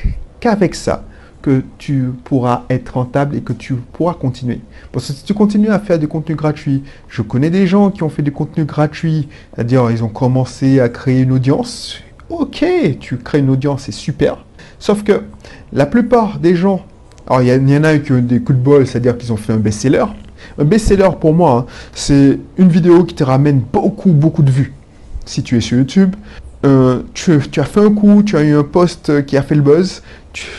qu'avec 0.41 0.75
ça 0.75 1.05
que 1.43 1.63
tu 1.79 2.11
pourras 2.25 2.65
être 2.69 2.95
rentable 2.95 3.37
et 3.37 3.41
que 3.41 3.53
tu 3.53 3.75
pourras 3.75 4.15
continuer. 4.15 4.61
Parce 4.93 5.07
que 5.07 5.13
si 5.13 5.25
tu 5.25 5.35
continues 5.35 5.71
à 5.71 5.79
faire 5.79 5.99
du 5.99 6.09
contenu 6.09 6.35
gratuit, 6.35 6.83
je 7.09 7.23
connais 7.23 7.51
des 7.51 7.67
gens 7.67 7.91
qui 7.91 8.03
ont 8.03 8.09
fait 8.09 8.23
du 8.23 8.33
contenu 8.33 8.65
gratuit, 8.65 9.29
c'est-à-dire 9.55 9.91
ils 9.91 10.05
ont 10.05 10.09
commencé 10.09 10.81
à 10.81 10.89
créer 10.89 11.23
une 11.23 11.33
audience. 11.33 11.99
Ok, 12.29 12.65
tu 13.01 13.17
crées 13.17 13.39
une 13.39 13.51
audience, 13.51 13.83
c'est 13.83 13.93
super. 13.93 14.45
Sauf 14.79 15.03
que 15.03 15.23
la 15.73 15.87
plupart 15.87 16.39
des 16.39 16.55
gens, 16.55 16.85
alors 17.27 17.43
il 17.43 17.49
y, 17.49 17.77
en 17.77 17.85
a 17.85 17.99
qui 17.99 18.13
ont 18.13 18.19
des 18.19 18.41
coups 18.41 18.59
de 18.59 18.63
bol, 18.63 18.87
c'est-à-dire 18.87 19.17
qu'ils 19.17 19.33
ont 19.33 19.37
fait 19.37 19.53
un 19.53 19.59
best-seller. 19.59 20.05
Un 20.59 20.65
best-seller 20.65 21.11
pour 21.21 21.35
moi, 21.35 21.67
hein, 21.69 21.73
c'est 21.95 22.39
une 22.57 22.69
vidéo 22.69 23.05
qui 23.05 23.15
te 23.15 23.25
ramène 23.25 23.63
beaucoup, 23.73 24.13
beaucoup 24.13 24.43
de 24.43 24.51
vues. 24.51 24.73
Si 25.27 25.43
tu 25.43 25.57
es 25.57 25.61
sur 25.61 25.79
YouTube, 25.79 26.15
euh, 26.65 27.03
tu, 27.15 27.33
as 27.33 27.65
fait 27.65 27.81
un 27.81 27.93
coup, 27.93 28.23
tu 28.23 28.37
as 28.37 28.43
eu 28.43 28.55
un 28.55 28.65
post 28.65 29.25
qui 29.25 29.37
a 29.37 29.43
fait 29.43 29.55
le 29.55 29.63
buzz, 29.63 30.03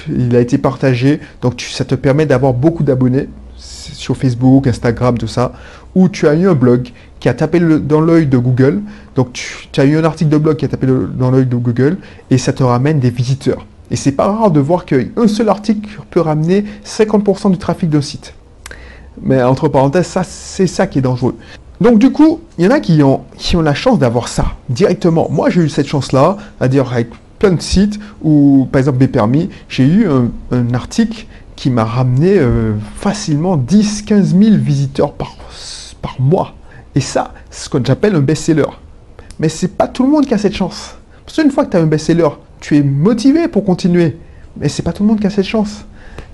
il 0.09 0.35
a 0.35 0.39
été 0.39 0.57
partagé, 0.57 1.19
donc 1.41 1.61
ça 1.61 1.85
te 1.85 1.95
permet 1.95 2.25
d'avoir 2.25 2.53
beaucoup 2.53 2.83
d'abonnés 2.83 3.27
sur 3.57 4.17
Facebook, 4.17 4.67
Instagram, 4.67 5.17
tout 5.17 5.27
ça, 5.27 5.53
ou 5.95 6.09
tu 6.09 6.27
as 6.27 6.33
eu 6.33 6.47
un 6.47 6.53
blog 6.53 6.89
qui 7.19 7.29
a 7.29 7.33
tapé 7.33 7.59
dans 7.59 8.01
l'œil 8.01 8.25
de 8.25 8.37
Google, 8.37 8.81
donc 9.15 9.33
tu, 9.33 9.79
as 9.79 9.85
eu 9.85 9.97
un 9.97 10.03
article 10.03 10.31
de 10.31 10.37
blog 10.37 10.57
qui 10.57 10.65
a 10.65 10.67
tapé 10.67 10.87
dans 10.87 11.31
l'œil 11.31 11.45
de 11.45 11.55
Google, 11.55 11.97
et 12.29 12.37
ça 12.37 12.53
te 12.53 12.63
ramène 12.63 12.99
des 12.99 13.11
visiteurs. 13.11 13.65
Et 13.91 13.95
c'est 13.95 14.13
pas 14.13 14.27
rare 14.27 14.51
de 14.51 14.59
voir 14.59 14.85
qu'un 14.85 15.27
seul 15.27 15.49
article 15.49 15.99
peut 16.09 16.21
ramener 16.21 16.65
50% 16.85 17.51
du 17.51 17.57
trafic 17.57 17.89
d'un 17.89 18.01
site. 18.01 18.33
Mais 19.21 19.43
entre 19.43 19.67
parenthèses, 19.67 20.07
ça, 20.07 20.23
c'est 20.23 20.67
ça 20.67 20.87
qui 20.87 20.99
est 20.99 21.01
dangereux. 21.01 21.35
Donc 21.81 21.99
du 21.99 22.11
coup, 22.11 22.39
il 22.57 22.65
y 22.65 22.67
en 22.67 22.71
a 22.71 22.79
qui 22.79 23.03
ont, 23.03 23.21
qui 23.37 23.57
ont 23.57 23.61
la 23.61 23.73
chance 23.73 23.99
d'avoir 23.99 24.27
ça 24.27 24.45
directement. 24.69 25.27
Moi, 25.29 25.49
j'ai 25.49 25.61
eu 25.61 25.69
cette 25.69 25.87
chance-là, 25.87 26.37
à 26.59 26.67
dire 26.67 26.91
avec 26.91 27.09
plein 27.41 27.53
de 27.53 27.61
sites 27.61 27.99
où, 28.21 28.67
par 28.71 28.77
exemple, 28.77 28.99
mes 28.99 29.07
permis, 29.07 29.49
j'ai 29.67 29.83
eu 29.83 30.07
un, 30.07 30.73
article 30.75 31.25
qui 31.55 31.71
m'a 31.71 31.83
ramené 31.83 32.37
euh, 32.37 32.73
facilement 32.97 33.57
10-15 33.57 34.39
000 34.39 34.57
visiteurs 34.57 35.13
par, 35.13 35.35
par 36.03 36.21
mois. 36.21 36.53
Et 36.93 37.01
ça, 37.01 37.33
c'est 37.49 37.65
ce 37.65 37.69
qu'on 37.69 37.83
appelle 37.91 38.15
un 38.15 38.19
best-seller. 38.21 38.67
Mais 39.39 39.49
c'est 39.49 39.69
pas 39.69 39.87
tout 39.87 40.03
le 40.03 40.09
monde 40.09 40.27
qui 40.27 40.35
a 40.35 40.37
cette 40.37 40.55
chance. 40.55 40.95
Parce 41.25 41.41
qu'une 41.41 41.49
fois 41.49 41.65
que 41.65 41.71
tu 41.71 41.77
as 41.77 41.79
un 41.79 41.87
best-seller, 41.87 42.29
tu 42.59 42.77
es 42.77 42.83
motivé 42.83 43.47
pour 43.47 43.65
continuer. 43.65 44.17
Mais 44.57 44.69
c'est 44.69 44.83
pas 44.83 44.93
tout 44.93 45.01
le 45.01 45.09
monde 45.09 45.19
qui 45.19 45.25
a 45.25 45.31
cette 45.31 45.47
chance. 45.47 45.83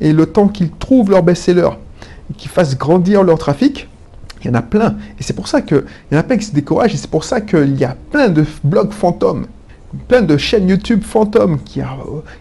Et 0.02 0.12
le 0.12 0.26
temps 0.26 0.50
qu'ils 0.50 0.72
trouvent 0.72 1.10
leur 1.10 1.24
best-seller, 1.24 1.70
qu'ils 2.36 2.52
fassent 2.52 2.78
grandir 2.78 3.24
leur 3.24 3.38
trafic, 3.38 3.88
il 4.42 4.48
y 4.48 4.50
en 4.50 4.56
a 4.56 4.62
plein. 4.62 4.98
Et 5.18 5.24
c'est 5.24 5.34
pour 5.34 5.48
ça 5.48 5.62
qu'il 5.62 5.86
y 6.12 6.16
en 6.18 6.20
a 6.20 6.24
plein 6.24 6.36
qui 6.36 6.48
se 6.48 6.54
découragent. 6.54 6.94
Et 6.96 6.98
c'est 6.98 7.10
pour 7.10 7.24
ça 7.24 7.40
qu'il 7.40 7.80
y 7.80 7.86
a 7.86 7.96
plein 8.12 8.28
de 8.28 8.44
blogs 8.66 8.92
fantômes, 8.92 9.48
plein 10.08 10.22
de 10.22 10.38
chaînes 10.38 10.70
YouTube 10.70 11.04
fantômes 11.04 11.60
qui, 11.64 11.82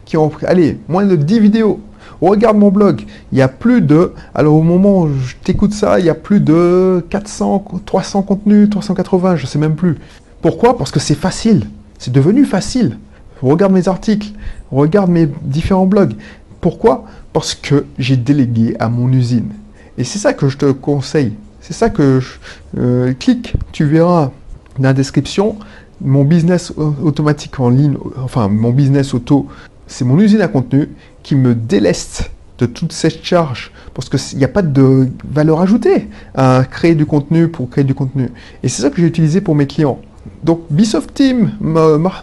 qui 0.04 0.16
ont, 0.16 0.30
allez, 0.46 0.78
moins 0.88 1.04
de 1.04 1.16
10 1.16 1.40
vidéos. 1.40 1.80
Regarde 2.20 2.56
mon 2.56 2.70
blog, 2.70 3.04
il 3.32 3.38
y 3.38 3.42
a 3.42 3.48
plus 3.48 3.82
de, 3.82 4.12
alors 4.34 4.54
au 4.54 4.62
moment 4.62 5.02
où 5.02 5.08
je 5.08 5.34
t'écoute 5.44 5.72
ça, 5.72 5.98
il 5.98 6.06
y 6.06 6.10
a 6.10 6.14
plus 6.14 6.40
de 6.40 7.04
400, 7.10 7.64
300 7.84 8.22
contenus, 8.22 8.70
380, 8.70 9.36
je 9.36 9.46
sais 9.46 9.58
même 9.58 9.74
plus. 9.74 9.98
Pourquoi? 10.40 10.78
Parce 10.78 10.90
que 10.90 11.00
c'est 11.00 11.14
facile. 11.14 11.66
C'est 11.98 12.12
devenu 12.12 12.44
facile. 12.44 12.98
Regarde 13.42 13.72
mes 13.72 13.88
articles, 13.88 14.28
regarde 14.70 15.10
mes 15.10 15.28
différents 15.42 15.86
blogs. 15.86 16.14
Pourquoi? 16.60 17.04
Parce 17.32 17.54
que 17.54 17.84
j'ai 17.98 18.16
délégué 18.16 18.76
à 18.78 18.88
mon 18.88 19.12
usine. 19.12 19.50
Et 19.98 20.04
c'est 20.04 20.18
ça 20.18 20.32
que 20.32 20.48
je 20.48 20.56
te 20.56 20.72
conseille. 20.72 21.34
C'est 21.60 21.74
ça 21.74 21.90
que 21.90 22.20
je 22.20 22.34
euh, 22.78 23.12
clique, 23.12 23.54
tu 23.72 23.84
verras 23.84 24.30
dans 24.78 24.88
la 24.88 24.92
description 24.92 25.56
mon 26.00 26.24
business 26.24 26.72
automatique 27.02 27.58
en 27.60 27.70
ligne, 27.70 27.96
enfin 28.22 28.48
mon 28.48 28.70
business 28.70 29.14
auto, 29.14 29.46
c'est 29.86 30.04
mon 30.04 30.18
usine 30.18 30.40
à 30.40 30.48
contenu 30.48 30.88
qui 31.22 31.34
me 31.34 31.54
déleste 31.54 32.30
de 32.58 32.66
toute 32.66 32.92
cette 32.92 33.24
charge 33.24 33.70
parce 33.94 34.08
qu'il 34.08 34.38
n'y 34.38 34.44
a 34.44 34.48
pas 34.48 34.62
de 34.62 35.08
valeur 35.28 35.60
ajoutée 35.60 36.08
à 36.34 36.64
créer 36.70 36.94
du 36.94 37.06
contenu 37.06 37.48
pour 37.48 37.70
créer 37.70 37.84
du 37.84 37.94
contenu. 37.94 38.28
Et 38.62 38.68
c'est 38.68 38.82
ça 38.82 38.90
que 38.90 38.96
j'ai 39.00 39.06
utilisé 39.06 39.40
pour 39.40 39.54
mes 39.54 39.66
clients. 39.66 39.98
Donc 40.42 40.62
Bisoft 40.70 41.14
Team, 41.14 41.52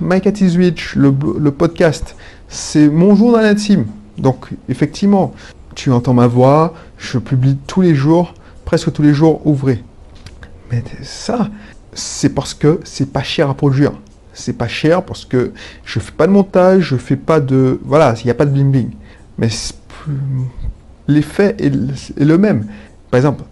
Mike 0.02 0.38
Switch, 0.38 0.96
le, 0.96 1.14
le 1.40 1.52
podcast, 1.52 2.16
c'est 2.48 2.90
mon 2.90 3.16
journal 3.16 3.46
intime. 3.46 3.86
Donc 4.18 4.50
effectivement, 4.70 5.34
tu 5.76 5.92
entends 5.92 6.14
ma 6.14 6.28
voix, 6.28 6.74
je 6.98 7.18
publie 7.18 7.58
tous 7.68 7.82
les 7.82 7.96
jours 7.96 8.34
presque 8.66 8.92
tous 8.92 9.02
les 9.02 9.14
jours 9.14 9.46
ouvrez. 9.46 9.84
Mais 10.72 10.84
ça, 11.04 11.50
c'est 11.96 12.30
parce 12.30 12.54
que 12.54 12.80
c'est 12.84 13.12
pas 13.12 13.24
cher 13.24 13.50
à 13.50 13.54
produire. 13.54 13.94
C'est 14.34 14.54
pas 14.54 14.68
cher 14.68 15.04
parce 15.04 15.26
que 15.26 15.52
je 15.86 16.00
fais 16.00 16.12
pas 16.12 16.28
de 16.28 16.32
montage, 16.32 16.84
je 16.84 16.96
fais 16.96 17.16
pas 17.16 17.40
de. 17.40 17.80
Voilà, 17.84 18.16
il 18.20 18.26
n'y 18.26 18.32
a 18.32 18.34
pas 18.34 18.46
de 18.46 18.52
bling 18.52 18.72
bling. 18.72 18.92
Mais 19.38 19.50
l'effet 21.08 21.56
est, 21.60 22.20
le 22.20 22.38
même. 22.38 22.66
Par 23.12 23.18
exemple, 23.18 23.44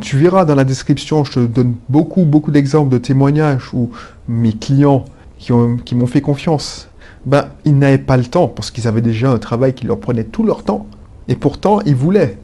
tu 0.00 0.16
verras 0.16 0.44
dans 0.44 0.54
la 0.54 0.64
description, 0.64 1.24
je 1.24 1.32
te 1.32 1.40
donne 1.40 1.74
beaucoup, 1.88 2.24
beaucoup 2.24 2.50
d'exemples 2.50 2.90
de 2.90 2.98
témoignages 2.98 3.72
où 3.74 3.90
mes 4.26 4.52
clients 4.52 5.04
qui, 5.38 5.52
qui 5.84 5.94
m'ont 5.94 6.06
fait 6.06 6.22
confiance, 6.22 6.88
ben, 7.26 7.48
ils 7.64 7.78
n'avaient 7.78 7.98
pas 7.98 8.16
le 8.16 8.24
temps 8.24 8.48
parce 8.48 8.70
qu'ils 8.70 8.88
avaient 8.88 9.02
déjà 9.02 9.30
un 9.30 9.38
travail 9.38 9.74
qui 9.74 9.86
leur 9.86 10.00
prenait 10.00 10.24
tout 10.24 10.42
leur 10.42 10.64
temps. 10.64 10.86
Et 11.28 11.36
pourtant, 11.36 11.80
ils 11.84 11.94
voulaient 11.94 12.38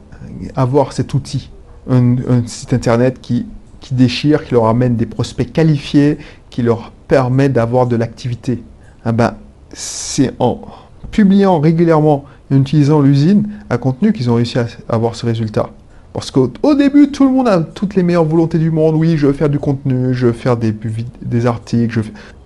avoir 0.55 0.93
cet 0.93 1.13
outil 1.13 1.49
un, 1.89 2.45
site 2.45 2.73
internet 2.73 3.19
qui, 3.21 3.45
qui 3.85 3.93
déchire, 3.93 4.43
qui 4.43 4.55
leur 4.55 4.65
amène 4.65 4.95
des 4.95 5.05
prospects 5.05 5.53
qualifiés, 5.53 6.17
qui 6.49 6.63
leur 6.63 6.91
permet 7.07 7.49
d'avoir 7.49 7.85
de 7.85 7.95
l'activité. 7.95 8.63
Ah 9.03 9.11
ben, 9.11 9.35
c'est 9.73 10.33
en 10.39 10.59
publiant 11.11 11.59
régulièrement 11.59 12.25
et 12.49 12.55
en 12.55 12.61
utilisant 12.61 12.99
l'usine 12.99 13.47
à 13.69 13.77
contenu 13.77 14.11
qu'ils 14.11 14.31
ont 14.31 14.35
réussi 14.35 14.57
à 14.57 14.65
avoir 14.89 15.13
ce 15.15 15.27
résultat. 15.27 15.69
Parce 16.13 16.31
qu'au 16.31 16.49
début, 16.75 17.11
tout 17.11 17.25
le 17.25 17.31
monde 17.31 17.47
a 17.47 17.59
toutes 17.59 17.93
les 17.93 18.01
meilleures 18.01 18.25
volontés 18.25 18.57
du 18.57 18.71
monde. 18.71 18.95
Oui, 18.95 19.17
je 19.17 19.27
veux 19.27 19.33
faire 19.33 19.49
du 19.49 19.59
contenu, 19.59 20.15
je 20.15 20.27
veux 20.27 20.33
faire 20.33 20.57
des, 20.57 20.73
des 21.21 21.45
articles. 21.45 21.93
Je 21.93 22.01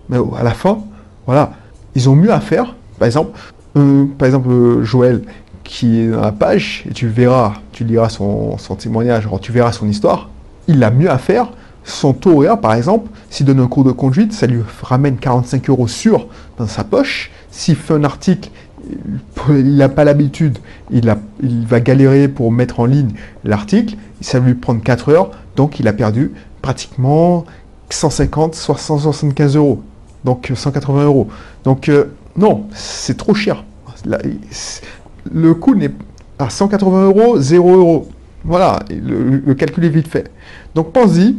Mais 0.10 0.18
à 0.38 0.44
la 0.44 0.52
fin, 0.52 0.80
voilà, 1.26 1.54
ils 1.96 2.10
ont 2.10 2.16
mieux 2.16 2.34
à 2.34 2.42
faire. 2.42 2.76
Par 2.98 3.06
exemple, 3.06 3.40
euh, 3.78 4.04
par 4.18 4.26
exemple 4.26 4.84
Joël, 4.84 5.22
qui 5.64 6.02
est 6.02 6.10
dans 6.10 6.20
la 6.20 6.34
page, 6.34 6.84
et 6.90 6.94
tu 6.94 7.08
verras, 7.08 7.54
tu 7.72 7.86
liras 7.86 8.10
son, 8.10 8.58
son 8.58 8.76
témoignage, 8.76 9.30
tu 9.40 9.54
verras 9.54 9.72
son 9.72 9.88
histoire, 9.88 10.30
il 10.70 10.84
a 10.84 10.92
mieux 10.92 11.10
à 11.10 11.18
faire. 11.18 11.52
Son 11.84 12.14
taux 12.14 12.38
horaire, 12.38 12.62
par 12.62 12.74
exemple, 12.76 13.10
s'il 13.30 13.46
donne 13.46 13.60
un 13.60 13.68
cours 13.68 13.84
de 13.84 13.92
conduite, 13.92 14.32
ça 14.32 14.46
lui 14.46 14.62
ramène 14.84 15.18
45 15.18 15.70
euros 15.70 15.88
sur 15.88 16.28
dans 16.58 16.68
sa 16.68 16.84
poche. 16.84 17.32
S'il 17.52 17.76
fait 17.76 17.96
un 17.96 18.04
article, 18.04 18.52
il 19.50 19.76
n'a 19.76 19.90
pas 19.90 20.04
l'habitude, 20.04 20.60
il, 20.92 21.12
va 21.42 21.80
galérer 21.80 22.28
pour 22.28 22.52
mettre 22.52 22.80
en 22.80 22.86
ligne 22.86 23.12
l'article, 23.44 23.96
ça 24.22 24.40
va 24.40 24.48
lui 24.48 24.54
prendre 24.54 24.84
4 24.84 25.10
heures, 25.10 25.32
donc 25.56 25.80
il 25.80 25.88
a 25.88 25.94
perdu 25.94 26.32
pratiquement 26.62 27.46
150, 27.90 28.54
175 28.54 29.56
euros, 29.56 29.82
donc 30.24 30.52
180 30.54 31.06
euros. 31.06 31.28
Donc 31.64 31.90
euh, 31.90 32.06
non, 32.38 32.66
c'est 32.74 33.18
trop 33.18 33.34
cher. 33.34 33.64
le 34.06 35.54
coût 35.56 35.76
n'est 35.76 35.92
à 36.38 36.50
180 36.50 37.06
euros, 37.06 37.40
0 37.40 37.76
euros. 37.76 38.10
Voilà, 38.44 38.80
le 38.90 39.54
calcul 39.54 39.86
est 39.86 39.90
vite 39.90 40.08
fait. 40.08 40.32
Donc 40.76 40.94
pense-y, 40.94 41.36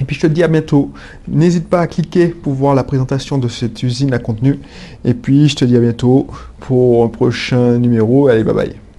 et 0.00 0.04
puis 0.04 0.16
je 0.16 0.22
te 0.22 0.26
dis 0.26 0.42
à 0.42 0.48
bientôt. 0.48 0.90
N'hésite 1.28 1.68
pas 1.68 1.80
à 1.80 1.86
cliquer 1.86 2.28
pour 2.28 2.54
voir 2.54 2.74
la 2.74 2.84
présentation 2.84 3.38
de 3.38 3.48
cette 3.48 3.82
usine 3.82 4.14
à 4.14 4.18
contenu. 4.18 4.58
Et 5.04 5.14
puis 5.14 5.48
je 5.48 5.56
te 5.56 5.64
dis 5.64 5.76
à 5.76 5.80
bientôt 5.80 6.26
pour 6.60 7.04
un 7.04 7.08
prochain 7.08 7.78
numéro. 7.78 8.28
Allez, 8.28 8.44
bye 8.44 8.54
bye. 8.54 8.89